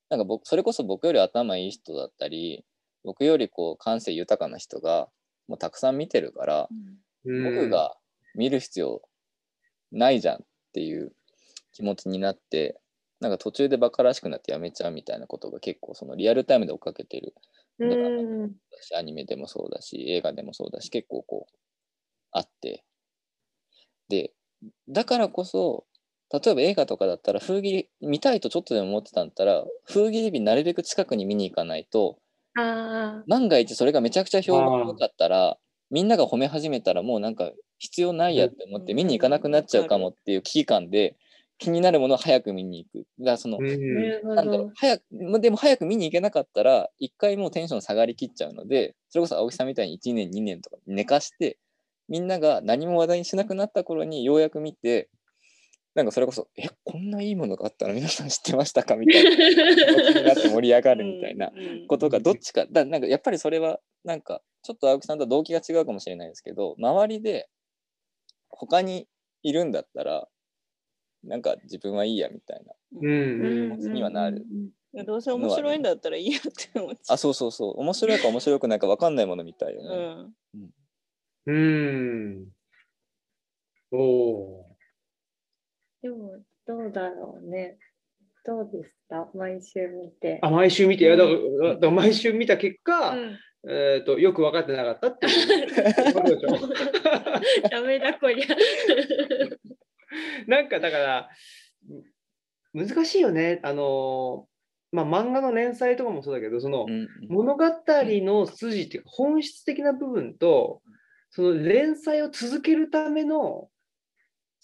[0.09, 2.64] なんか僕それこそ僕より頭いい人だったり
[3.04, 5.09] 僕よりこう感性豊かな人が
[5.49, 6.68] もうたくさん見てるから
[7.24, 7.96] 僕が
[8.34, 9.03] 見る必要
[9.90, 10.38] ないじゃんっ
[10.72, 11.12] ていう
[11.72, 12.80] 気持ちになって
[13.20, 17.34] なんか途中でバカらしくなってやめちゃうみたいなことが結構そのリアルタイムで追っかけてる。
[17.80, 18.49] うドラマん。
[18.49, 21.57] だしアニメでもそうだし映画でもそうだし結構こう
[22.32, 22.84] あって。
[24.09, 24.32] で
[24.88, 25.84] だからこそ
[26.32, 32.27] 例えば映画とかだったら風切り見たいとちょっとでも思ってたんだったら風切り日なるべく近くに見に行かないとあ
[33.26, 35.59] 万が一それがめちゃくちゃ評判良かったら
[35.90, 41.16] みんなが褒め始めたらもうなんか必要ないやって思って見に行かなくなっちゃうかもっていう危機感で
[41.59, 43.06] 気になるものを早く見に行く。
[43.18, 44.32] だからそのうん。
[44.32, 44.72] あ、なんだろうど。
[44.76, 51.59] 早くまでも早く見に行けなかったら一回もうテンション下がりきっちゃうのでそれこそ青木さんみたいに1年2年とか寝かして
[52.09, 55.09] みんなが何も話題にしなくなった頃にようやく見て
[55.99, 57.92] なんかそれこそ「えこんないいものがあったの？
[57.92, 61.51] 皆さん知ってましたか?」みたいな気になって盛り上がるみたいな
[61.88, 67.49] ことがどっちかだなんかやっぱりそれはなんかちょっと青木さんと動機が違うかもしれないですけど周りで
[68.49, 69.09] 他に
[69.42, 70.28] いるんだったら
[71.24, 74.46] なんか自分はいいやみたいなうん気持ちにはなる。
[75.05, 79.84] どうせ面白いんだったらいいやって思っちゃあそうそうそう面白いか面白くないか分かんないものみたいよう。
[79.84, 80.32] ね。
[80.55, 80.74] うん
[81.46, 82.49] うん。
[83.90, 84.67] おお
[86.03, 87.78] でも、どうだろうね。
[88.44, 90.46] どうでした毎週見てー。。
[90.46, 91.36] あ、毎週見て、いやだから
[91.74, 93.38] だから毎週見た結果、うん
[93.68, 96.51] えっ、と、よく分かってなかったっていうことでしょ。
[97.68, 98.46] ダメだこりゃ。
[100.46, 101.28] なんかだから、
[102.72, 103.59] 難しいよね。
[103.64, 104.46] あの、
[104.92, 106.86] まあ、漫画の連載とかもそうだけど、その、
[107.28, 110.80] 物語の筋っていうか本質的な部分と
[111.30, 113.68] その連載を続けるための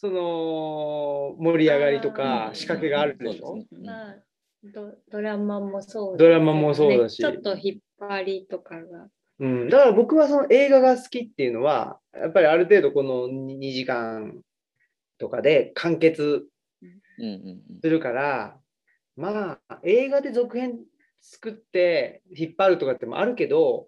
[0.05, 3.57] その盛り上がりとか仕掛けがあるでしょ？
[4.63, 7.23] ドドラマもそうドラマもそうだし。
[7.23, 9.09] ねちょっと引っ張りとかが。
[9.41, 14.43] うん、だから僕はその映画が好きっていうのはやっぱりある程度この2時間
[15.17, 16.45] とかで完結
[17.19, 18.59] うんうんするから
[19.17, 20.81] まあ映画で続編
[21.23, 23.87] 作って引っ張るとかってもあるけど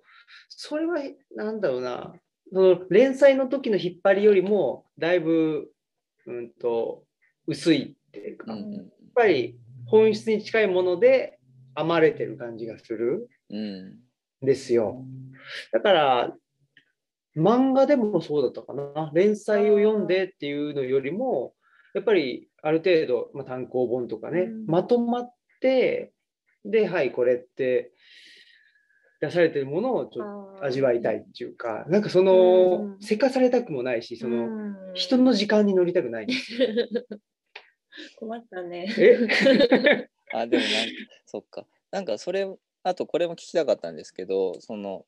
[0.49, 0.97] それは
[1.35, 2.15] なんだろうな。
[2.53, 5.69] その連載の時の引っ張りよりもだいぶ、
[6.27, 7.05] うん、と
[7.47, 8.93] 薄いっていうか、やっうんうん。
[9.15, 11.39] ぱり本質に近いもので
[11.77, 13.59] 編まれてる感じがするうん
[13.89, 13.99] ん。
[14.43, 15.05] ですよ。
[15.73, 16.37] だから
[17.37, 19.11] 漫画でもそうだったかな。
[19.15, 21.55] 連載を読んでっていうのよりも
[21.95, 24.67] やっぱりある程度、まあ、単行本とかね、うん。
[24.67, 26.13] まとまって
[26.65, 27.93] ではいこれって
[29.21, 32.97] 出されてるものをちょっと味わいたいっていうかなんかその、うん。
[33.01, 34.77] せかされたくもないしその、うん。
[34.95, 36.27] 人の時間に乗りたくない。
[38.19, 38.95] 困ったね。
[38.99, 40.09] え？
[40.35, 40.93] あでもなんか
[41.25, 41.67] そっか。
[41.91, 42.47] なんかそれ
[42.83, 45.07] あとこれも聞きたかったんですけどその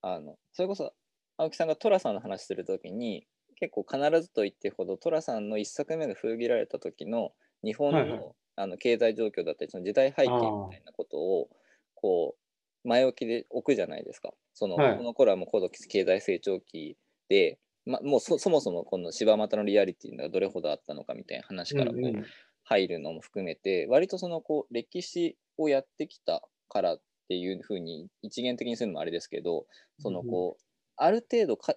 [0.00, 0.94] あのそれこそ
[1.36, 3.26] 青木さんが寅さんの話する時に
[3.56, 7.32] 結構必ずと言ってほど寅さんの一作目が封切られた時の
[7.62, 8.32] 日本の,、はいはい。
[8.56, 11.50] あの経済状況だったりその時代背景みたいなことを
[11.94, 12.43] こう
[12.84, 14.32] 前置きで置くじゃないですか。
[14.54, 14.98] その、はい。
[14.98, 16.96] この頃はもう高度経済成長期
[17.28, 22.34] で、ま、もうそそもそもこの柴又のリアリティがどれほどあったのかみたいな話からこう、うんうん。
[22.64, 29.66] 入るのも含めて割とそのこう歴史をやってきたからっていうふうに一元的にするのもあれですけど
[29.98, 30.62] そのこう
[30.96, 31.74] ある程度か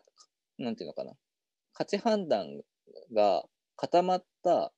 [0.58, 1.14] なんていうのかな。
[1.74, 2.62] 価値判断
[3.14, 3.44] が
[3.76, 4.74] 固まった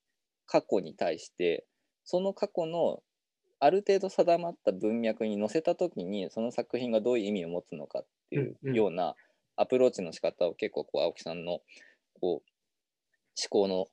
[0.45, 1.65] 過去に対して
[2.03, 3.03] その過去の
[3.60, 8.74] ある程度定まった文脈に載せた時にその作品がどういう意味を持つのかっていううんうん。
[8.74, 9.16] ような
[9.55, 11.60] アプローチの仕方を結構こう青木さんの
[12.22, 12.49] こう
[13.41, 13.88] 思考の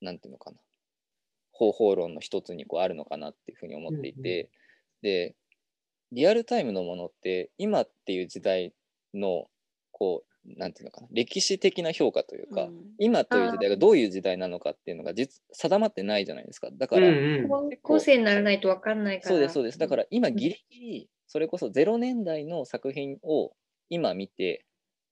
[0.00, 0.58] なんていうのかな。
[1.52, 4.50] 方法論の一つにこうあるのかなっていうふうに思っていて、
[5.02, 5.36] で
[6.12, 8.74] リアルタイムのものって今っていう時代
[9.14, 9.48] の
[9.92, 12.94] こうなんていうのかな歴史的な評価というか、うん。
[12.98, 16.68] 今という時代がどういう時代なのかっていうのが実定まってないじゃないですか。
[16.72, 17.48] だから、うんうん。
[17.48, 19.34] 高校生にならないと分かんないから。
[19.34, 19.78] そうですそうです。
[19.78, 23.52] だから今ギリギリそれこそ0年代の作品を
[23.88, 24.64] 今見て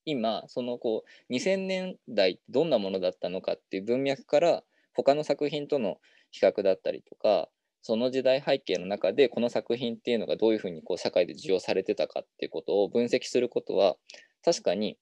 [0.05, 4.63] 今そのこう2000年代どんなものだったのかっていう文脈から
[4.95, 5.99] 他の作品との
[6.31, 7.49] 比較だったりとか
[7.83, 13.97] その時代背景の中でこの作品っていうのがどういうふうにこう社会で受容されてたかっていうことを分析することは
[14.45, 14.97] 確かに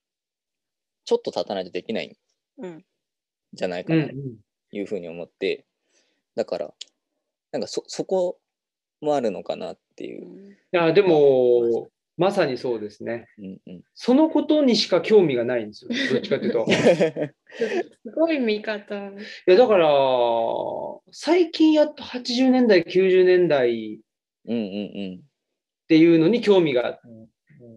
[1.04, 2.84] ちょっと経たないとできないんうん
[3.52, 4.14] じゃないかうんなと
[4.72, 5.66] いうふうに思って、
[6.36, 6.72] だから
[7.52, 8.38] なんかそそこ
[9.00, 10.28] もあるのかなっていうう。
[10.28, 13.26] んいやでもまさにそうですね。
[13.38, 15.90] うんうんそのことにしか興味がないんですよ。
[16.12, 16.66] どっちかというと。
[16.68, 18.94] いすごい見方。
[19.46, 19.88] やだから
[21.10, 24.00] 最近やっと80年代90年代
[24.46, 24.58] うんう
[25.16, 27.00] んっていうのに興味が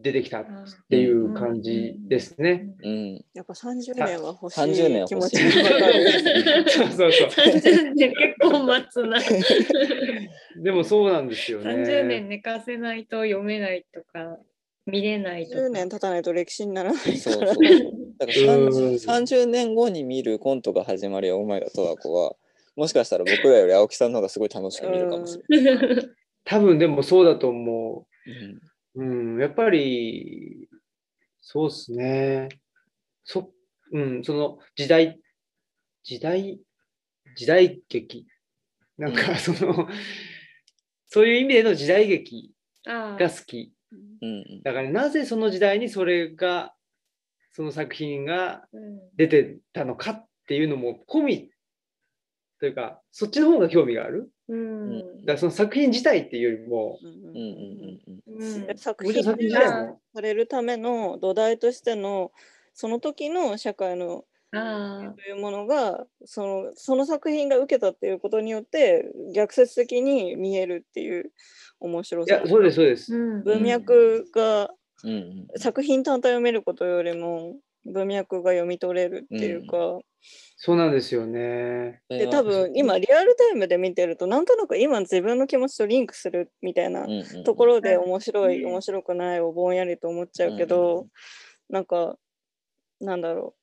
[0.02, 0.46] 出てきたっ
[0.90, 2.70] ていう感じですね。
[2.84, 5.52] うんうんやっぱ30年は欲し30年い気持ちが。
[6.70, 7.28] そうそうそう。
[7.30, 9.20] 30年結構待つな。
[10.62, 11.70] でもそうなんですよね。
[11.70, 14.38] 30年寝かせないと読めないとか、
[14.86, 15.60] 見れないとか。
[15.62, 17.46] 10年経たないと歴史にならないからそうそう。
[18.18, 22.36] だからうん 30, 30年後に見るコントが始まりやお前らとわ子は
[22.76, 26.10] もしかしたら僕らより青木さんの方がすごい楽しく見るかもしれない。
[26.46, 29.04] 多分でもそうだと思うんう。
[29.04, 30.70] うん、やっぱり、
[31.42, 32.50] そうですね。
[33.24, 33.52] そ、
[33.92, 35.20] うん、その時代、
[36.04, 36.60] 時代、
[37.36, 38.28] 時代劇。
[38.98, 39.88] なんかその、
[41.08, 42.54] そういう意味での時代劇
[42.86, 43.74] あが好き。
[44.64, 46.74] だからなぜその時代にそれが、
[47.52, 51.53] その作品がうん出てたのかっていうのも込み
[52.64, 54.32] というか、そっちの方が興味がある？
[54.48, 55.00] うん。
[55.00, 57.36] だからその作品自体っていうよりも、うんうんうん。
[57.36, 58.38] うん。
[58.38, 62.32] うんうんで作品自品体も、されるための土台としての
[62.74, 71.34] その時の社会のあというものがそのその作品が受けたっていうことによって逆説的に見えるっていう
[71.82, 72.36] 面白さ。
[72.36, 73.14] いや、そうです、そうです。
[73.14, 73.44] うん。
[73.44, 74.70] 文脈が
[75.04, 75.12] うん。
[75.12, 79.78] うん作品単体を読めることよりも文脈が読み取れるっていうか、
[80.56, 82.02] そうなんですよね。
[82.10, 87.06] で多分今リアルタイムで見てるとなんとなく今自分の気持ちとリンクするみたいな
[87.46, 88.72] ところで面白い、うん。
[88.72, 91.08] 面白くないをぼんやりと思っちゃうけど、
[91.70, 92.18] なんか
[93.02, 93.56] なんだろ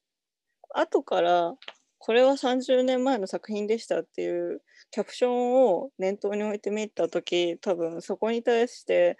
[0.75, 0.79] う。
[0.79, 1.55] 後から
[1.99, 9.19] これは30年前の作品でしたっていうキャプションを念頭に置いてみた時多分そこに対して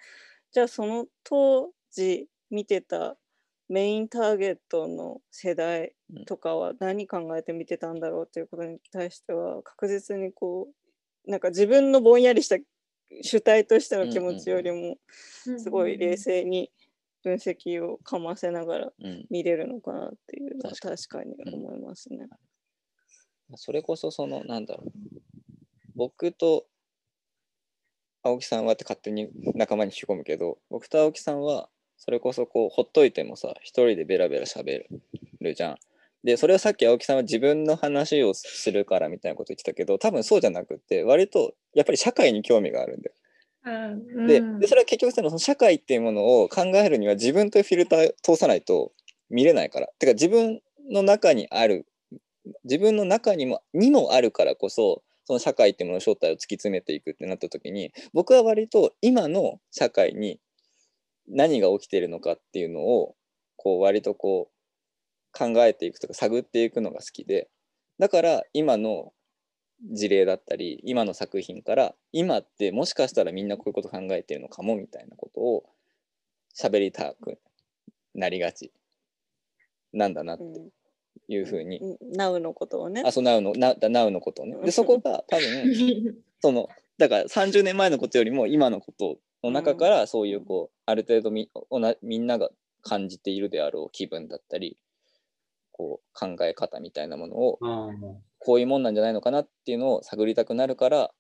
[0.53, 3.17] じゃあその当時見てた
[3.71, 5.93] メインターゲットの世代
[6.27, 10.69] とかは何考えて見てたんだろうっていうことに対しては確実にこ
[11.27, 12.57] うなんか自分のぼんやりした
[13.23, 16.73] 主体としての気持ちよりもすごい冷静に
[17.23, 19.27] 分析をかませながらうん。
[19.31, 21.37] 見れるのかなっていうのは確かに。
[21.37, 22.27] 確かに思いますね。
[23.55, 24.93] それこそそのなんだろう。
[25.95, 26.67] 僕と
[28.25, 31.69] 青木さんはって勝手に仲間に引き込むけど僕と青木さんは
[32.01, 34.85] それこそこうほっといてもさ一人でベラベラ喋
[35.41, 35.77] るじゃん。
[36.25, 43.15] でそれをさっき青木さんは自分の話をするからみたいなこと言ってたけど多分そうじゃなくって割とやっぱり社会に興味があるんだよ。
[43.63, 48.93] うんでそれは結局そのその社会っていうものを考えるには自分というフィルター通さないと
[49.29, 49.89] 見れないから。
[49.99, 51.87] てか自分の中にある
[52.65, 60.41] 自分の中にもにもあるからこそその社会っていうものの正体を突き詰めていくってなった時に僕は割と今の社会に
[61.31, 63.15] 何が起きているのかっていうのを
[63.57, 67.49] こう割とこう考えていくとか探っていくのが好きで
[67.99, 69.13] だから今の
[69.93, 75.65] 事例だったり今の作品から今ってもしかしたらみんなこういうこと考えてるのかもみたいなことを
[76.59, 77.39] 喋りたく
[78.15, 78.73] なりがち。
[79.93, 80.71] なんだなってうん
[81.29, 83.03] いうふうに、うんナウのことをね。
[83.05, 84.57] あそうなうのななうのことをね。
[84.65, 86.69] でそこが多分 その
[86.99, 92.51] だから30年前のことよりも今のことの中からそういうこうある程度みおなみんなが
[92.83, 94.79] 感じているであろう気分だったり
[95.73, 97.59] こう考え方みたいなものを
[98.39, 101.11] こういうもんなんじゃないのかなっていうのを探りたくなるから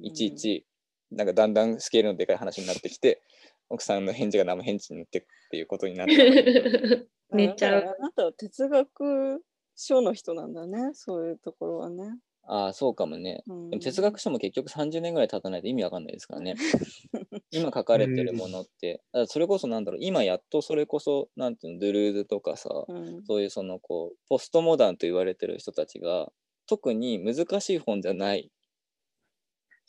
[0.00, 0.66] いちいち
[1.10, 3.22] なんかだんだんスケールのでかい話になってきて
[3.68, 7.96] 奥さんの返事が生返事になってっていうことになって 寝ちゃう。
[7.98, 9.42] あなたは哲学
[9.74, 13.42] 書の人なんだねそういうところはね、ああそうかもね。
[13.46, 13.70] うん。
[13.70, 16.54] でも哲学書も結局30年ぐらい経たないと意味わかんないですからね。
[17.52, 23.24] 今書かれてるものって、だからそれこそなんだろう、今やっとそれこそ、なんていうの、ドゥルーズとかさ、うん。
[23.24, 26.32] そういうそのこう、ポストモダンと言われてる人たちが、
[26.66, 28.50] 特に難しい本じゃない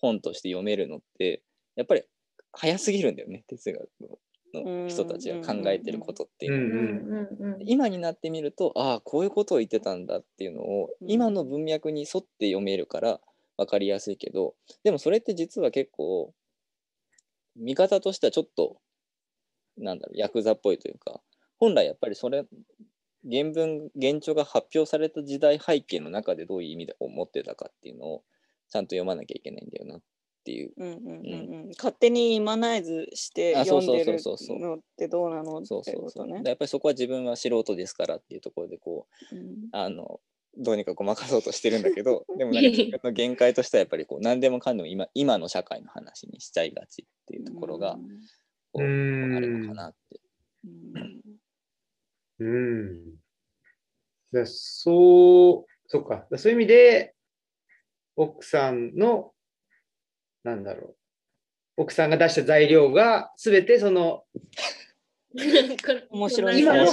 [0.01, 1.41] 本として読めるのって、
[1.75, 2.03] やっぱり
[2.51, 3.89] 早すぎるんだよね、哲学
[4.53, 6.53] の人たちが考えてることっていう。
[6.53, 11.11] うんうん今になってみるとああこういうことを言ってたんだっていうのをうん。
[11.11, 13.19] 今の文脈に沿って読めるから
[13.57, 16.33] 分かりやすいけどでもそれって実は結構
[17.55, 18.77] 見方としてはちょっと
[19.77, 21.21] なんだろうヤクザっぽいというか
[21.57, 22.45] 本来やっぱりそれ
[23.29, 28.23] 原文原著が発表された時代背景の中でどういう意味を持ってたかっていうのを
[28.69, 29.97] ちゃんと読まなきゃいけないんだよな。
[29.97, 30.01] っ
[30.43, 30.73] ていう。
[30.77, 34.47] うんうんうんうん、勝手にイマナイズしてあそう読んでるそうそう。
[34.47, 36.41] そうそうのってどうなのってそうそうそう、ことね。
[36.45, 39.69] やっぱりそこは自分は素人ですからっていうところでこううん。
[39.71, 40.19] あの
[40.55, 47.97] どうにかごまかそうとしてるんだけど でもなんか自分の限界としてはやっぱりこう何でもかんでも今今の社会の話にしちゃいがちっていうところが
[48.71, 50.19] こううんあるのかなって。
[50.65, 51.23] うん。
[52.39, 53.15] うん。
[54.31, 56.27] だそう、そっか。
[56.29, 57.15] だそういう意味で、
[58.15, 59.32] 奥さんの、
[60.43, 60.95] なんだろう。
[61.77, 64.25] 奥さんが出した材料が、すべてその、
[66.11, 66.85] 面白い今の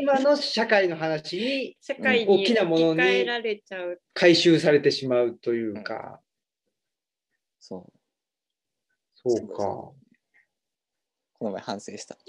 [0.00, 4.02] 今の社会の話に社会大にきなものに置き換えられちゃう。
[4.12, 6.20] 回収されてしまうというか、
[7.60, 7.92] そう
[9.14, 9.54] そうか。
[11.34, 12.18] この前反省した。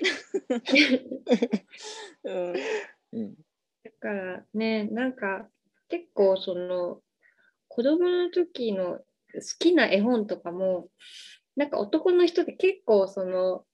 [2.24, 2.56] うん
[3.14, 3.36] うん
[3.84, 5.50] だからね、なんか
[5.90, 7.02] 結構その
[7.68, 9.06] 子供の時の好
[9.60, 10.88] きな絵本とかも、
[11.56, 13.66] なんか男の人って結構その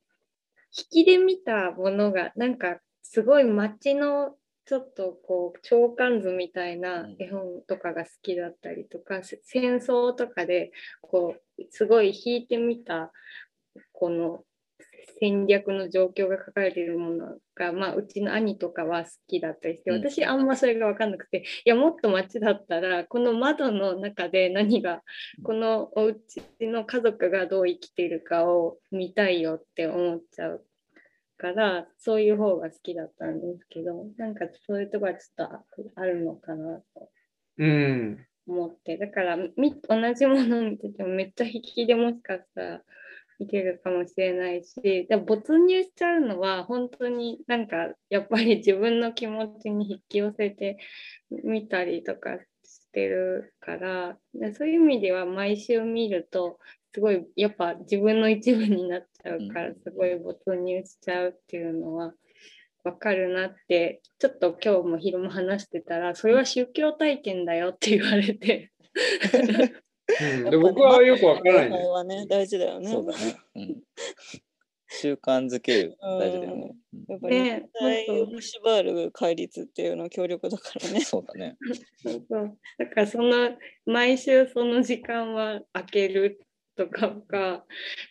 [0.76, 4.36] 引きで見たものがなんかすごい街の
[4.66, 13.12] ちょっとこう長官図みたいな絵本とかが好きだったりとか、せ戦争とかでこうすごい引いてみた
[13.94, 14.44] この
[15.20, 19.98] 戦略の状況が書かれているものが、まあ、うちの兄とかは好きだったりして、うん。
[19.98, 25.02] 私あんまそれが分かんなくて、いや、もっと街だったら、この窓の中で何が、
[25.44, 30.66] このお家の家族がどう生きているかを見たいよって思っちゃう
[31.38, 35.64] から、そういう方が好きだったんですけど、なんかそういうとこはちょっ
[35.96, 37.10] とあるのかなと
[37.58, 38.26] うん。
[38.48, 42.82] 思って、だからみ同じものを見ててもめっちゃ引きでもしかしたら
[43.40, 50.78] 見てるかもしれないし、でも没入しちゃうのは本当になんかやっぱり自分の気持ちに引き寄せて
[51.30, 56.60] みたりとかしてるから、でそういう意味では毎週見ると
[56.94, 62.14] すごいやっぱ自分の一部になっちゃうからすごい没入しちゃうっていうのは
[62.84, 68.72] わかるなってちょっと今日も昼間話してたらそれは宗教体験だよって言われて
[70.22, 71.88] うん、で僕はよくわからないんです。
[71.88, 72.90] はね大事だよね。
[72.90, 73.38] そうだね。
[73.56, 73.84] うん
[74.90, 76.76] 習慣づける大事だよね。
[77.10, 81.02] やっぱりね絶対縛る戒律っていうのは強力だからね。
[81.02, 81.58] そうだね。
[82.02, 83.50] そうそうだからその
[83.86, 86.40] 毎週その時間は空ける
[86.78, 87.64] とかがだか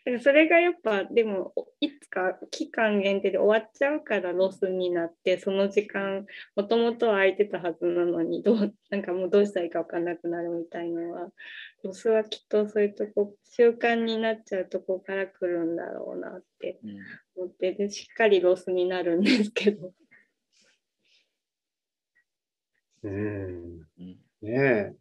[0.06, 11.28] らそれがやっぱでもいつか期間限定で終わっちゃうからロスになってその時間もともとは空いてたはずなのにどうなんかもうどうしたらいいか分かんなくなるみたいのは
[11.84, 16.96] ロスはきっとそういうとこ習慣になっちゃうとこから来るんだろうなってうん
[17.36, 19.92] 思ってでしっかりロスになるんですけど。
[23.02, 23.86] うん。
[23.98, 24.92] うんねえ。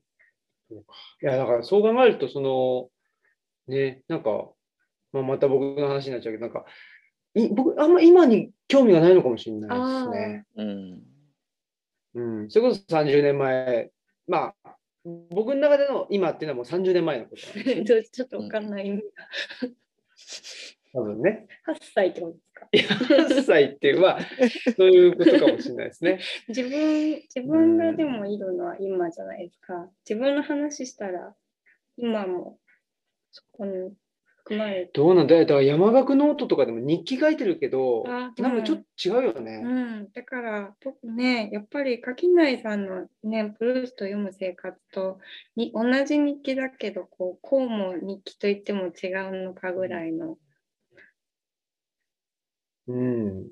[0.70, 2.90] そうかいや、だからそう考えると、その、
[3.68, 4.50] ね、なんか、
[5.12, 6.66] まあ、また僕の話になっちゃうけど、なんか、
[7.34, 10.46] い僕、あんま今に興味がないのかもしれないですね。
[10.56, 11.04] うん
[12.16, 12.50] うん。
[12.50, 13.92] それこそ30年前、
[14.28, 14.78] まあ、
[15.30, 19.04] 僕の中での今っていうのはもう30年前のこと ちょっと分かんない。
[20.94, 21.48] 多分ね。
[21.68, 22.68] 8歳ってことですか？
[22.72, 24.20] いや、8歳っていう、まあ、
[24.78, 26.20] そういうことかもしれないですね。
[26.48, 29.92] 自分自分がでもいるのは今じゃないですか。
[30.10, 31.36] 自分の話したら
[31.98, 32.58] 今も
[33.36, 33.92] そこに
[34.46, 34.92] 含まれて。
[34.94, 39.62] どうなんだだから山岳ノートとかでも日記書いてるけど、あなんかちょっと違うよね。
[39.62, 45.20] うん、だから僕ねやっぱり垣内さんのねブルースと読む生活と
[45.58, 49.12] に同じ日記だけどこうこうも日記と言っても違
[49.42, 50.38] うのかぐらいの。
[52.88, 53.48] うん。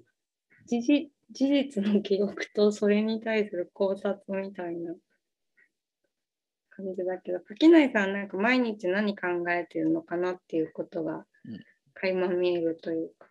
[0.66, 4.94] 事実事実の記録とそれに対する考察みたいな
[6.84, 11.60] 感じだけど垣内さんはなんか毎日何考えてるのかなっていうことがうん
[11.96, 13.28] 垣間見えるというか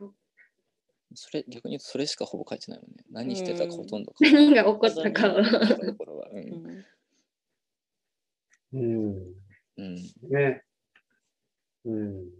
[1.15, 3.05] それ逆に言うとそれしかほぼ書いてないもんね。
[3.11, 5.41] 何してたかほとんど何が起こったかは。
[5.41, 5.45] う。
[8.73, 9.35] うんんうん。
[9.77, 9.97] うん。
[10.31, 10.63] ね。
[11.85, 12.31] うん。
[12.31, 12.35] だ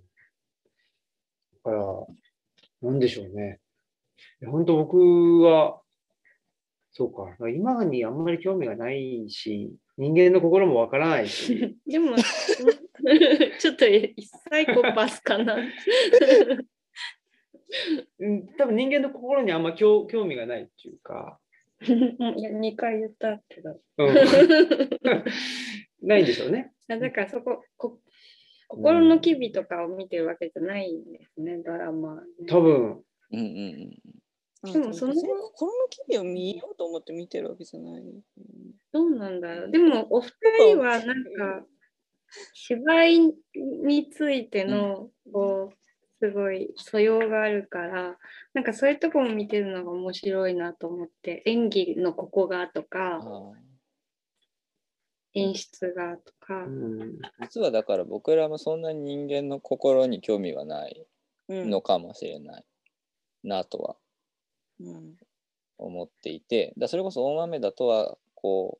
[1.65, 2.07] から、
[2.81, 3.61] なんでしょうね。
[4.47, 4.97] 本当僕
[5.41, 5.82] は、
[6.93, 12.16] そうか、今にあんまり興味がないし、人間の心もわからないし、 でも、
[13.59, 13.86] ちょっと
[14.51, 15.57] サイコパスかな。
[18.18, 21.40] うん多分人間の心にあんま興興味がないっていうか、
[21.80, 23.80] いや2回言ったけど。
[23.97, 24.14] うん
[26.03, 26.72] ないんでしょうね。
[26.88, 28.01] だからそここ、
[28.68, 32.22] 心の機微とかを見てるわけじゃないんですね、ドラマ、ね。
[32.49, 32.74] 多分、
[33.30, 34.22] うんうんうん。
[34.63, 38.03] でもその心の機微を見ようと思って見てるわけじゃない。
[38.03, 38.23] うん
[38.93, 39.71] どうなんだろう。
[39.71, 41.67] でも、お二人はなんか、
[42.53, 43.21] 芝居
[43.85, 45.77] についての、こう、
[46.25, 48.19] すごい素養があるから、
[48.53, 53.53] なんかそういうとこも見てるのが面白いなと思って、演技のここがとか、あ
[55.35, 56.67] 演出がとか。
[57.41, 61.07] 実はだから僕らもそんなに人間の心に興味はない
[61.49, 62.65] うんのかもしれない。
[63.43, 63.97] なとは。
[63.97, 64.01] うん
[65.78, 68.78] 思っていてだそれこそ大豆だとはこ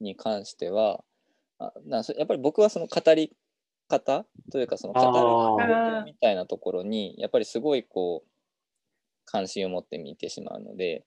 [0.00, 1.02] うに関しては
[1.58, 3.32] あなそやっぱり僕はその語り
[3.88, 5.00] 方というかその語
[5.66, 8.28] るみたいなところにやっぱりすごいこう
[9.24, 11.04] 関心を持って見てしまうので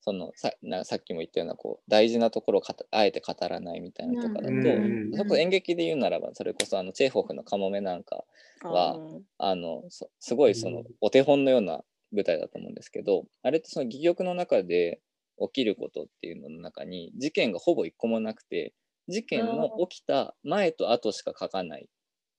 [0.00, 2.62] そのさなさっきも言ったようなこう大事なところを
[2.92, 5.10] あえて語らないみたいなとかだと、うん。
[5.12, 8.24] それこそ演劇で言うならばそれこそあのチェーホフの「カモメ」なんか
[8.62, 8.96] は
[9.38, 11.82] あのそすごいそのうんお手本のような
[12.16, 15.00] 舞台だと思うんですけどあれってその戯曲の中で
[15.38, 18.72] 起きることっていうのの中に事件がほぼ一個もなくて
[19.08, 21.88] 事件の起きた前と後しか書かないっ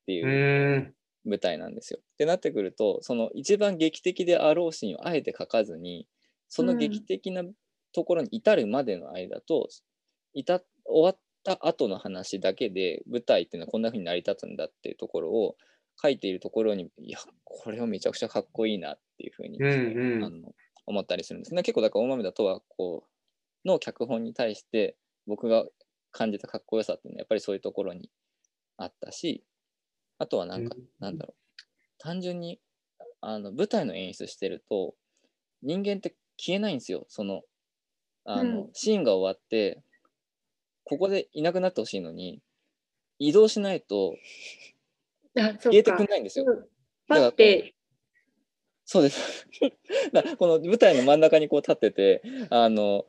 [0.07, 0.93] ていう
[1.25, 1.99] うん、舞台なんですよ。
[2.01, 6.07] ってなってくるとその一番劇的であろうシーンをあえて書かずに
[6.49, 7.43] その劇的な
[7.93, 9.67] ところに至るまでの間と、
[10.33, 15.55] いた終わった後の話だけで舞台っていうのはこんな風に成り立つんだっていうところを
[16.01, 20.23] 書いているところにいやこれはめちゃくちゃかっこいいなっていう風に、うんうん。
[20.23, 20.53] あの
[20.85, 21.55] 思ったりするんです。
[21.55, 21.63] ね。
[21.63, 23.03] 結構だから大豆田とはこ
[23.65, 24.95] うの脚本に対して
[25.25, 25.65] 僕が
[26.11, 28.09] 感じたかっこよさっていうのはやっぱりそういうところに
[28.77, 29.43] あったし
[30.19, 30.83] あとはなんか、うん。
[30.99, 31.63] なんだろう。
[31.97, 32.59] 単純に
[33.21, 34.93] あの舞台の演出してると
[35.63, 37.05] 人間って消えないんですよ。
[37.09, 37.41] その
[38.23, 38.69] あの、うん。
[38.73, 39.81] シーンが終わって
[40.83, 42.39] ここでいなくなってほしいのに
[43.19, 44.15] 移動しないと
[45.39, 45.91] あ、そ消えて。
[45.91, 46.45] くんないんですよ。
[46.47, 46.65] うん
[47.07, 47.73] パって、
[48.83, 49.47] そうです。
[50.11, 53.05] だからこの舞台の真ん中にこう立っててあの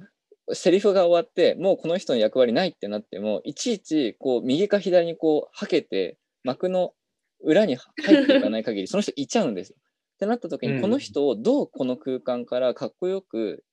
[0.53, 6.95] セリフが終わってもうこの人の役割ないってなってもいちいちこう右か左にこうはけて幕の
[7.41, 9.77] 裏に入っていかない限りその人いちゃうんですよ。
[9.79, 13.65] ってなった時うんにこの人をどうこの空間からかっこよく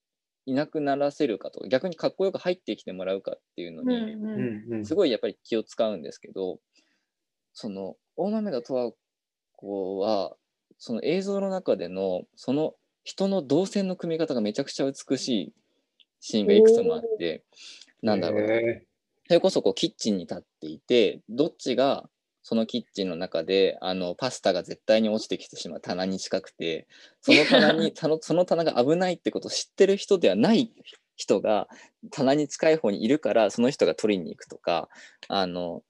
[0.46, 6.60] いなくならせるかとか逆にかっこよく入ってきてもらうかっていうのうんに、ううんんうんすごいやっぱり気を使うんですけど
[7.54, 8.92] その大豆田十和
[9.56, 10.36] 子は
[10.78, 15.54] その映像の中でのその人の動線の組み方がめちゃくちゃ美しい
[16.20, 17.44] シーンがいくつもあって
[18.02, 18.86] なんだろう
[19.28, 22.10] それこそこうキッチンに立っていてどっちが
[22.44, 26.88] そのキッチンの中であのパスタが絶対に落ちてきてしまう棚に近くて
[27.22, 30.72] その棚に その棚が危ないってことを知ってる人ではない
[31.16, 31.68] 人が
[32.12, 34.90] 棚に近い方にいるからその人が取りに行くとか
[35.28, 35.82] あの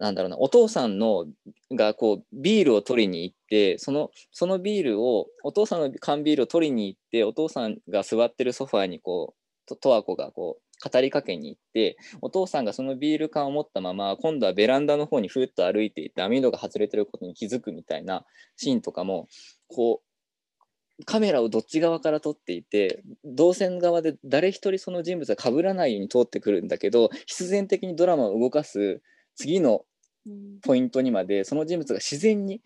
[0.00, 1.26] なんだろうなお父さんの
[1.72, 18.24] がこうビールを取りに行ってそのそのビールをお父さんの缶ビールを取りに行ってお父さんが座ってるソファーにこうと十和子がこう語りかけに行ってお父さんがそのビール缶を持ったまま今度はベランダの方にふっと歩いていって網戸が外れてることに気づくみたいな
[18.56, 19.28] シーンとかも
[19.68, 29.00] こうカメラをどっち側から撮っていて動線側で誰一人その人物が被らないように通ってくるんだけど必然的にドラマを動かす
[29.38, 29.84] 次の
[30.26, 32.60] うんポイントにまでその人物が自然に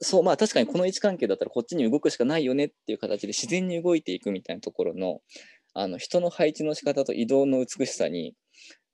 [0.00, 5.20] そうまあ確かにこの位置関係だったらこっちに動くしかないよねっていう形で自然に動いていくみたいなところの
[5.74, 8.34] あの人の配置の仕方と移動の美しさに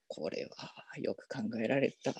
[0.08, 2.12] これはよく考えられた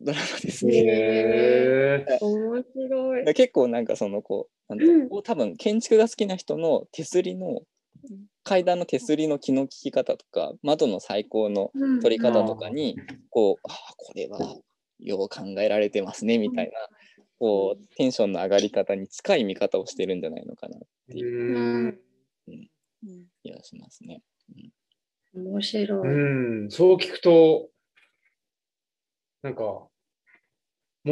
[0.00, 2.04] ドラマですね。
[2.20, 3.24] 面白い。
[3.24, 7.60] だ結構なんかそのこうなんだろう多分建築が好きな人の手すりの
[8.44, 11.70] 階段の手すりの気の利き方とか窓の最高の
[12.02, 12.96] 取り方とかに
[13.30, 14.56] こうああこれは
[14.98, 16.72] よう考えられてますねみたいな
[17.38, 20.80] こうテンションの上がり方に近い見方をしてるんじゃないのかなっ
[21.10, 21.56] ていう。
[21.56, 21.98] うん
[22.48, 23.26] うん。
[23.42, 24.22] 気がしますね。
[25.34, 26.08] 面白い。
[26.08, 27.68] うん、そう聞くと、
[29.42, 29.90] なんか、も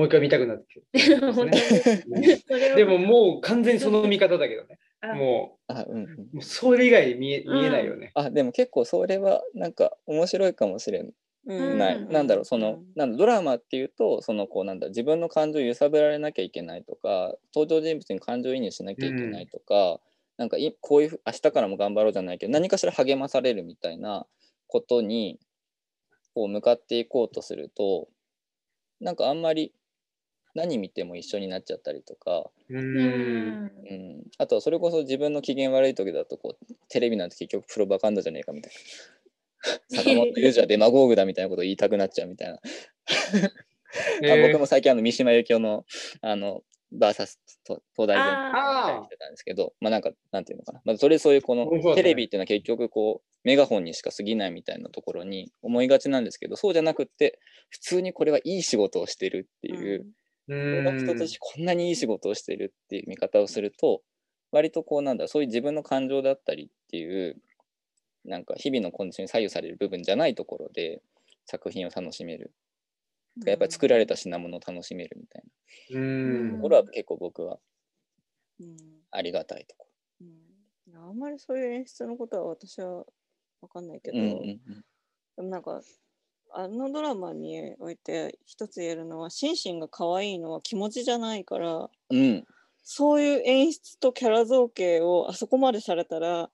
[0.02, 1.58] う一回見たくなってきて 本当に。
[2.46, 4.78] それをでももう完全にその見方だけどね。
[5.00, 5.14] あ。
[5.14, 8.12] もあうんうん、う、もうそれ以外に見え見えないよね。
[8.14, 11.04] あでも結構それはなんか面白いかもしれ
[11.46, 11.78] うん。
[11.78, 12.12] ない、うん。
[12.12, 20.00] なんだろうそのなんだドラマっていうとそのこうなんだ自分の感情を揺さぶられなきゃいけないとか登場人物に感情移入しなきゃいけないとか、
[20.36, 24.26] なんかいこういうふ明日からも頑張ろうじゃないけど何かしら励まされるみたいな
[24.66, 25.38] ことに
[26.34, 28.08] こう向かっていこうとすると
[29.00, 29.72] なんかあんまり
[30.54, 32.78] 何見ても一緒になっちゃったりとか、う。
[32.78, 32.94] うん。
[32.94, 38.78] んうん、あとはそれこそ自分の機嫌悪い時だとこうテレビなんて結局プロパガンダじゃねえかみたいな。
[39.90, 42.60] 坂本龍二はデマゴーグだみたいなことを言いたくなっちゃうみたいな、あ
[44.48, 45.84] 僕も最近あの三島由紀夫の
[46.22, 57.38] あのバーサスと東大弁ああしてたんですけどまあなんかなんていうのかな、まあ、それそういうこのテレビっていうのは結局こうメガホンにしか過ぎないみたいなところに思いがちなんですけどそうじゃなくって
[57.68, 60.06] 普通にこれはいい仕事をしてるっていう、
[60.48, 64.02] うこの人たちこんなにいい仕事をしてるっていう見方をすると
[64.52, 67.36] 割とこうなんだそういう自分の感情だったりっていう
[68.24, 71.02] なんか日々のコンディションに左右される部分じゃないところで
[71.46, 72.52] 作品を楽しめる。
[73.46, 75.42] やっぱり作られた品物を楽しめるみたい
[75.90, 76.50] うん。
[76.50, 77.58] なところは結構僕は
[78.60, 78.76] うん。
[79.10, 79.86] ありがたいとこ
[80.20, 80.96] うん。
[80.96, 83.04] あんまりそういう演出のことは私は
[83.60, 84.18] 分かんないけろ。
[84.18, 84.84] ど、うんうんうん。
[85.36, 85.80] でもなんか
[86.52, 92.44] あのドラマにおいて一つ言えるのはシンシンが可愛いのは気持ちじゃないからうん。
[92.82, 96.50] そういう演出とキャラ造形をあそこまでされたら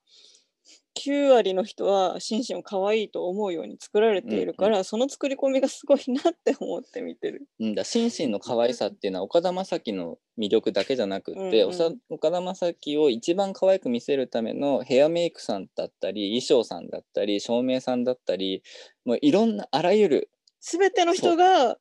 [0.96, 7.46] 9割の人はシンシンを可愛いと思うように作られているから、その作り込みがすごいなって思って見てる。
[7.60, 18.62] うんだ心身の可愛さっていうのは岡田将生の魅力だけじゃなくって、うんうん岡田将生を一番可愛く見せるためのヘアメイクさんだったり衣装さんだったり照明さんだったり
[19.04, 20.30] もういろんなあらゆる
[20.68, 21.76] 全ての人が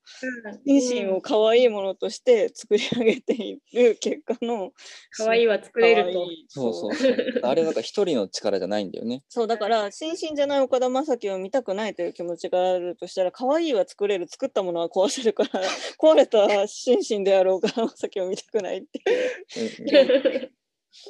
[0.64, 4.74] 心身を可愛いものとして作り上げている結果の
[5.18, 6.28] 可愛いは作れると。
[6.50, 6.94] そうそう。
[6.94, 7.16] そう。
[7.42, 9.24] あれだから一人の力じゃないんだよね。
[9.28, 14.28] そうだから心身じゃない岡田将生を見たくないという気持ちがあるとしたら可愛いは作れる。
[14.28, 15.62] 作ったものは壊せるから
[15.98, 20.52] 壊れた心身である岡田将生を見たくないっていう。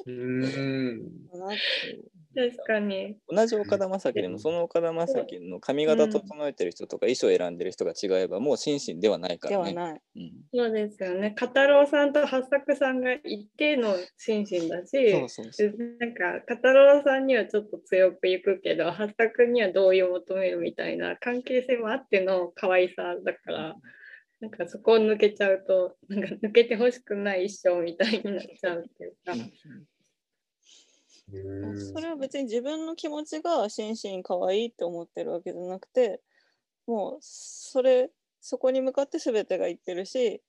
[0.08, 1.12] うん。
[2.36, 3.18] 確かに。
[3.30, 9.74] 同じ岡田将生でもその岡田将生の髪型整えてる人とか衣装選んでる人が違えばもう心身ではないかでらね。
[9.74, 10.02] はない。
[10.18, 11.32] うんそうですよね。
[11.32, 23.76] カタロウさんと八作さんがいての心身だし、そうそうそうなんかカタロウさんにはちょっと強くいくけど、八作には同意を求めるみたいな関係性もあっての可愛さだから、
[24.42, 29.34] なんかそこを抜けちゃうと、なんか抜けてほしくない一生みたいになっちゃうっていうか。
[31.76, 36.22] それは別に自分の気持ちが心身可愛いって思ってるわけじゃなくて
[36.88, 38.12] もうそれ
[38.42, 40.44] そこに向かって全てがいってるし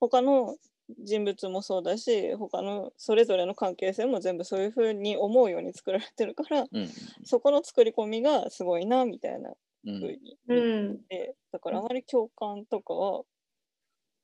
[0.00, 0.58] 他の
[0.98, 9.54] 人物もそうだし他のそれぞれの関係性も全部そういうふうに思うように作られてるからうんそこの作り込みがすごいなみたいな
[9.84, 10.54] うんふうにう
[10.92, 11.04] ん。
[11.10, 13.24] でだからあまり共感とかは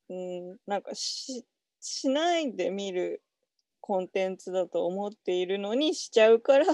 [0.09, 0.15] う
[0.55, 1.45] んなんかし
[1.81, 3.23] しないで見る
[3.81, 6.67] コンテンツだと思っているのにしちゃうから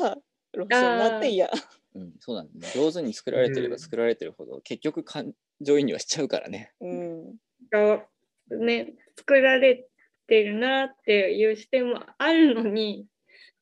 [0.52, 1.50] ロスになって嫌。
[1.94, 6.72] うん、そうなんだ、ね、上手に作られてれば作られてるほど、結局感情移入はしちゃうからね。
[6.80, 7.36] うん
[7.70, 8.04] が
[8.50, 9.86] ね、作られ
[10.26, 13.06] てるなっていう視点もあるのに、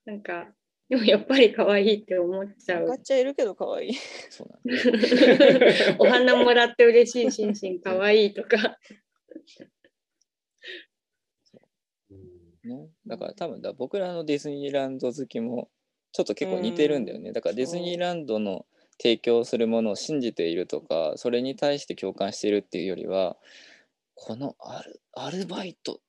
[0.04, 0.48] なんか、
[0.88, 2.94] でもやっぱり可愛いって思っちゃう分か。
[2.94, 3.94] っちゃいるけど可愛い。
[4.28, 8.78] そうなんだ お花もらって嬉しい、心身可愛いとか。
[12.64, 12.88] ね。
[13.06, 15.68] だから多分だ僕らのディズニーランド好きも
[16.12, 17.32] ちょっと結構似てるんだよね。
[17.32, 18.66] だからディズニーランドの
[18.98, 23.36] 提供するものを信じているとかそれに対して共感しているっていうよりは
[24.14, 26.00] このアルアルバイト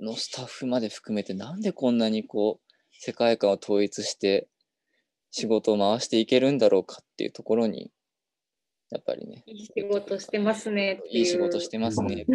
[0.00, 4.48] のスタッフまで含めてなんでこんなにこう世界観を統一して
[5.30, 7.90] 仕事を回していけるんだろうかっていうところに
[8.90, 11.18] やっぱりねいい仕事してますねっていう。
[11.18, 12.26] いい仕事してますねっていう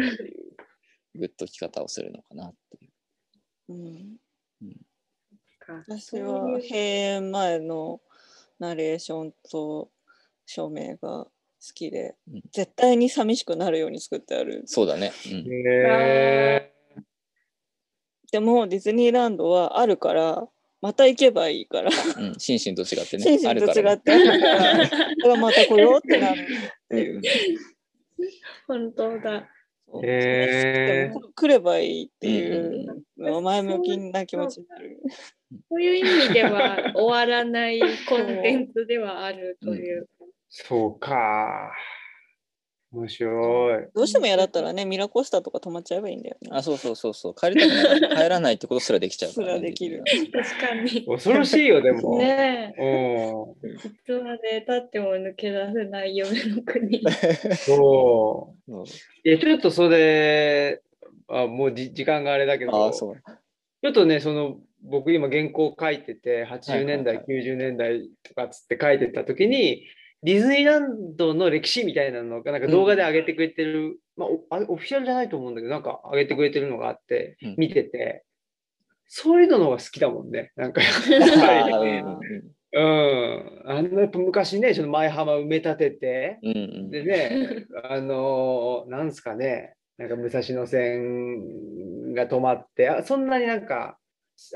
[1.18, 2.92] グッとき方をするのかなっていう。
[3.68, 4.18] うん、
[5.64, 5.82] か。
[5.86, 6.58] 私は。
[6.58, 8.00] 閉園前の
[8.58, 9.90] ナレーションと
[10.46, 11.30] 照明が好
[11.74, 12.42] きで、うん。
[12.52, 14.62] 絶対に寂しくなるように作ってある。
[14.66, 15.12] そうだね。
[15.26, 15.44] うん。
[15.48, 16.72] へ
[18.30, 20.48] でもディズニーランドはあるから
[20.82, 21.90] また行けばいいから。
[22.18, 23.22] うん、心身と違ってね。
[23.22, 24.12] 心身と違あるって。
[24.12, 24.78] あるから。
[24.78, 24.96] だか
[25.28, 26.46] らまた来ようってなるっ
[26.88, 27.22] ていう。
[28.66, 29.48] 本当だ。
[29.90, 35.00] そうへーでも来ればいいっていう前向きな気持ちになる。
[35.68, 40.08] そういう意味では終わらないコンテンツではあるという。
[40.48, 41.72] そうか。
[42.94, 43.88] 面白い。
[43.94, 46.50] どうしても嫌だったらねミラコスタとか泊まっちゃえばいいんだよね。
[46.52, 47.34] あ、そうそうそうそう。
[47.34, 51.06] 帰りたくないから帰らないってことすらできちゃうから、 すらできる確かに。
[51.06, 52.18] 恐ろしいよ、でも。
[52.18, 52.82] ねえ。
[52.82, 57.02] うんいつまでたっても抜け出せない夢の国。
[57.56, 58.70] そう。
[58.70, 58.84] そう
[59.24, 60.80] いや、ちょっとそれ、
[61.28, 63.16] あもうじ時間があれだけど、あ、そう。
[63.16, 69.84] ちょっとね、その、僕今原稿書いてて、80年代、はいはい90年代とかつって書いてた時に、
[70.24, 77.54] ディズニーランドの歴史みたいなのが、なんか動画で上げてくれてる、まあおあれ、オフィシャルじゃないと思うんだけど、なんか上げてくれてるのがあって、うん。
[77.58, 78.24] 見てて、
[79.06, 80.52] そういうのの方が好きだもんね。
[80.56, 83.62] なんか、うんうんうん。
[83.66, 86.90] あの、やっぱ昔ね、その前浜埋め立てて、うんうん。
[86.90, 93.98] でね、あのーなんすかね、なんか武蔵野線が止まって、あそんなになんか、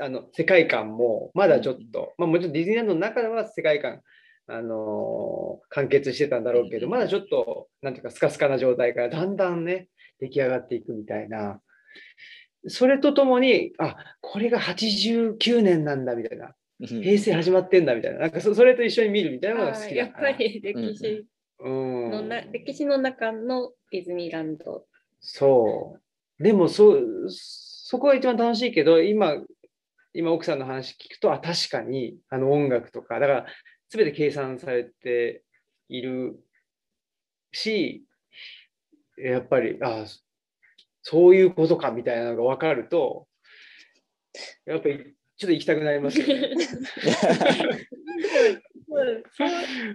[0.01, 4.01] あの世界観もまだちょっと、まあ、もちろんディズニーランドの中では世界観、
[4.49, 9.87] あのー完結してたんだろうけど、うんまだちょっと、なんていうか、スカスカな状態からだんだんね、
[10.19, 11.61] 出来上がっていくみたいな。
[12.67, 16.53] それとともに、あこれが89年なんだみたいな、うん
[16.87, 20.33] 平成始まってんだみたいな、なんかそそれと一緒に見るみたいなのが好きやっだから。
[20.33, 21.25] ぱり歴史
[21.61, 24.85] うんのな、歴史の中のディズニーランド。
[25.19, 25.97] そ
[26.39, 26.43] う。
[26.43, 29.35] でもそう、そこが一番楽しいけど、今、
[30.13, 33.45] 今奥さんの話聞くと、あ、確かに、あの音楽とか、だから、
[33.89, 35.43] すべて計算されて
[35.87, 36.39] いる
[37.51, 38.05] し、
[39.17, 40.05] やっぱり、あ、
[41.01, 43.27] そういうことかみたいなのが分かると、
[44.65, 46.55] やっぱり、ちょっと行きたくなりますよね。
[48.89, 49.49] そう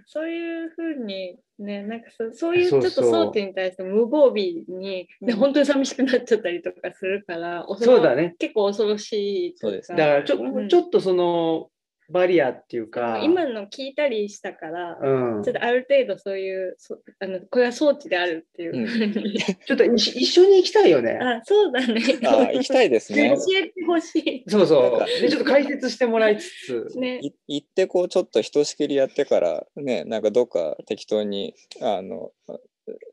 [0.06, 5.36] そういうふうにね、なんかそそういうちょっと争点に対して無防備に、ね、うん。
[5.36, 8.34] 本当に寂しくなっちゃったりとかするから、そうだね。
[8.38, 9.92] 結構恐ろしいといそうです。
[9.92, 10.68] ねだからちょ、うん。
[10.68, 11.70] ちょっとその、
[12.10, 19.38] バリアっていうか、今の聞いたりしたから、うん、ちょっとある程度そういう、そあのこれは装置であるっていうふうに。
[19.66, 21.18] ちょっと一一緒に行きたいよね。
[21.20, 22.00] あ、そうだね。
[22.24, 23.58] あ行きたいですね教。
[23.58, 24.44] えてほしい。
[24.48, 25.20] そうそう。
[25.20, 27.20] で、ちょっと解説してもらいつつ、ね。
[27.22, 32.32] い行ってこうちょっとひとしきりやってからねなんかどっか適当にあの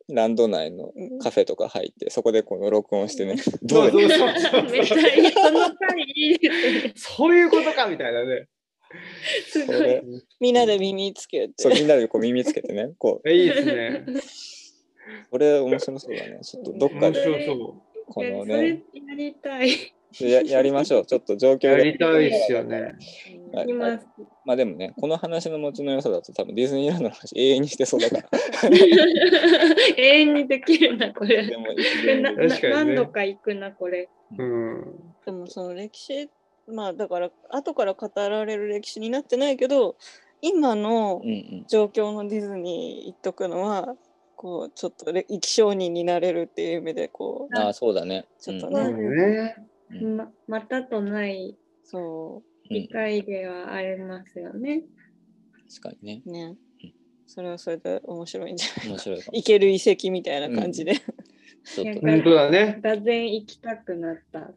[0.10, 0.92] ランド内の
[1.22, 5.32] カフェとか入ってそこでこの録音してねどうそうそうそうそう めっちゃいい。
[5.32, 6.94] その回いいですね。
[6.96, 8.48] そういうことかみたいなね。
[9.48, 10.04] すごいそれ。
[10.40, 11.54] みんなで耳つけて。
[11.58, 14.06] そうみんなでこう耳つけてねこうえいいですね。
[15.30, 17.76] これ面白そうだねちょっとどっか面で白そ
[18.08, 19.94] このねやりたい。
[20.20, 21.56] ややりましょうちょっと状う。
[21.56, 22.96] 況がやりたいですよね。
[23.54, 24.06] はいいます。
[24.46, 28.30] まあでもねこの話の持ちの良さだと多分ディズニーランドの話永遠にしてそうだから
[29.98, 31.46] 永遠にできるな、これ。
[31.46, 31.68] でも
[32.22, 34.10] なな確かにね何度か行くな、これ。
[34.38, 34.84] うん。
[35.26, 36.30] でもその歴史
[36.72, 39.96] まあだから後から語られる歴史になってないけど
[40.42, 41.66] 今のうんうん。
[41.68, 43.96] 状況のディズニー行っとくのは
[44.36, 48.26] こうちょっとれ生き証人になれるっていう意味でこうああそうだね。
[48.40, 48.84] ちょっとね。
[48.84, 49.56] そうね。
[49.92, 50.18] うん。
[50.18, 52.74] ままたとないそう。
[52.74, 54.84] ん理解ではありますよね。
[55.70, 56.22] 確かにね。
[56.26, 56.56] うね
[57.28, 62.02] それはそれで面白いんじゃない面白い行ける遺跡みたいな感じで、ちょっと。
[62.02, 62.80] 本当だね。
[62.82, 64.52] がぜん行きたくなった。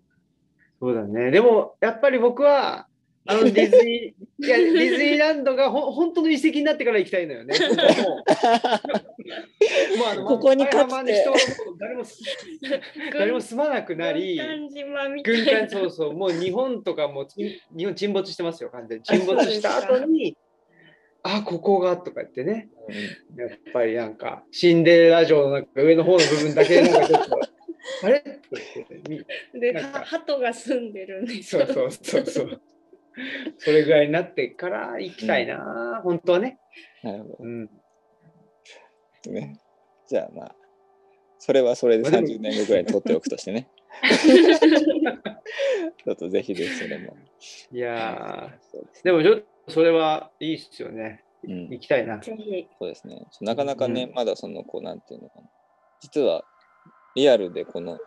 [0.84, 1.30] そうだね。
[1.30, 2.86] でも、やっぱり僕は、
[3.26, 7.54] あの ディズニー、いや、ディズニーランドがほ本当の遺跡になってから行きたいのよね。
[9.96, 10.24] 僕はも。
[10.24, 11.24] うここにかつて。
[11.80, 12.04] 誰も
[13.14, 14.38] 誰も住まなくなり、
[15.24, 19.04] 軍艦そうそう、もう日本とかも 日本沈没してますよ、完全に。
[19.04, 20.36] 沈没した後に、
[21.22, 22.68] あ、ここがとか言ってね、
[23.34, 27.53] やっぱりなんか、シンデレラ城のなんか上の方の部分だけなんかちょっと、
[28.02, 28.22] あれ？
[29.54, 31.66] で、鳩が住んでるんですよ。
[31.66, 32.62] そうそうそうそう。
[33.58, 36.58] それぐらいになってから行きたいな、本当はね。
[37.02, 37.66] なるほうん、
[39.24, 39.58] どね。
[40.08, 40.54] じゃあまあ、
[41.38, 43.68] それはそれでまあでも30年後ぐらいに取っておくとしてね。
[46.04, 47.16] ちょっとぜひぜひそれも。
[47.70, 48.50] いや
[49.04, 51.22] でもちょっとそれはいいっすよね。
[51.46, 52.18] うん行きたいな。
[52.18, 52.66] ぜひ。
[52.78, 53.26] そうですね。
[53.42, 55.48] なかなかね、うんまだその、こう、なんていうのかな。
[56.00, 56.44] 実は、
[57.14, 57.98] リアルでこの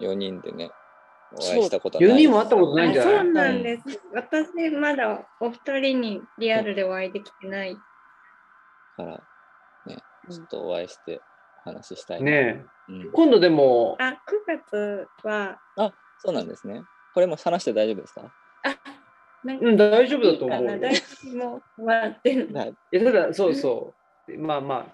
[0.00, 0.70] 4人でね、
[1.32, 2.10] お会いしたことはない。
[2.10, 3.14] 4人も会ったことないんあじゃない？
[3.16, 4.00] そうなんです。
[4.14, 7.76] 私まだお二人にリアルでお会いできてない。
[8.96, 9.22] から、
[10.30, 11.20] ちょっとお会いして
[11.66, 12.30] お話ししたいな。
[12.30, 15.58] ねえうん、今度でも、あ、9月は、
[16.18, 16.82] そうなんですね。
[17.14, 18.32] これも話して大丈夫ですか？
[18.64, 18.76] あ、
[19.44, 22.50] なんかうん、大丈夫だと思うもう終わってる。
[22.52, 23.94] はいいやただ、そうそ
[24.28, 24.38] う。
[24.38, 24.86] まあま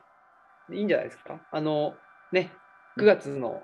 [0.68, 1.40] あ、いいんじゃないですか？
[1.50, 1.94] あの、
[2.32, 2.52] ね、
[2.98, 3.62] 9月の、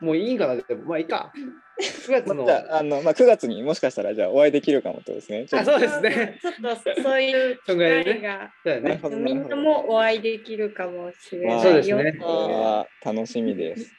[0.00, 1.32] もういいんかな、でも、まあいいか。
[1.80, 5.46] 9月の、じゃああの、まあ、9月にもしかしたらじゃあお会いできるかもってことですね。
[5.52, 6.38] あそうですね。
[6.40, 8.80] ちょっとそういう機会が、ね。
[8.80, 11.96] なるほどみんなもお会いできるかもしれまあないよ。
[11.96, 13.92] そうですね楽しみです。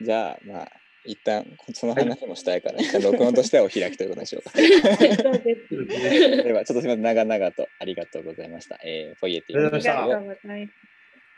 [0.00, 0.68] じゃあまあ
[1.04, 4.50] 一旦その話もしたいから、一 旦録音としてはお開きということにしようか。
[4.50, 8.78] そうで はちょっとすみません長々とありがとうございました。
[8.84, 10.89] えー、フォイエティありがとうございました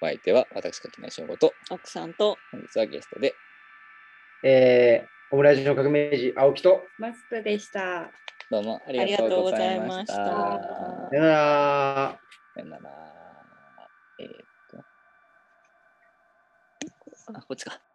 [0.03, 3.35] お相手は私柿内翔吾と奥さんと本日はゲストで
[4.45, 8.11] えー、オムライスの革命児、青木と、マスクでした。
[8.51, 10.15] どうもありがとうございました。
[10.17, 12.19] ありがとうございましたさよなら。
[12.55, 12.91] さよなら。
[14.19, 14.31] えーっ
[14.69, 14.85] と。
[17.39, 17.92] あ、こっちか。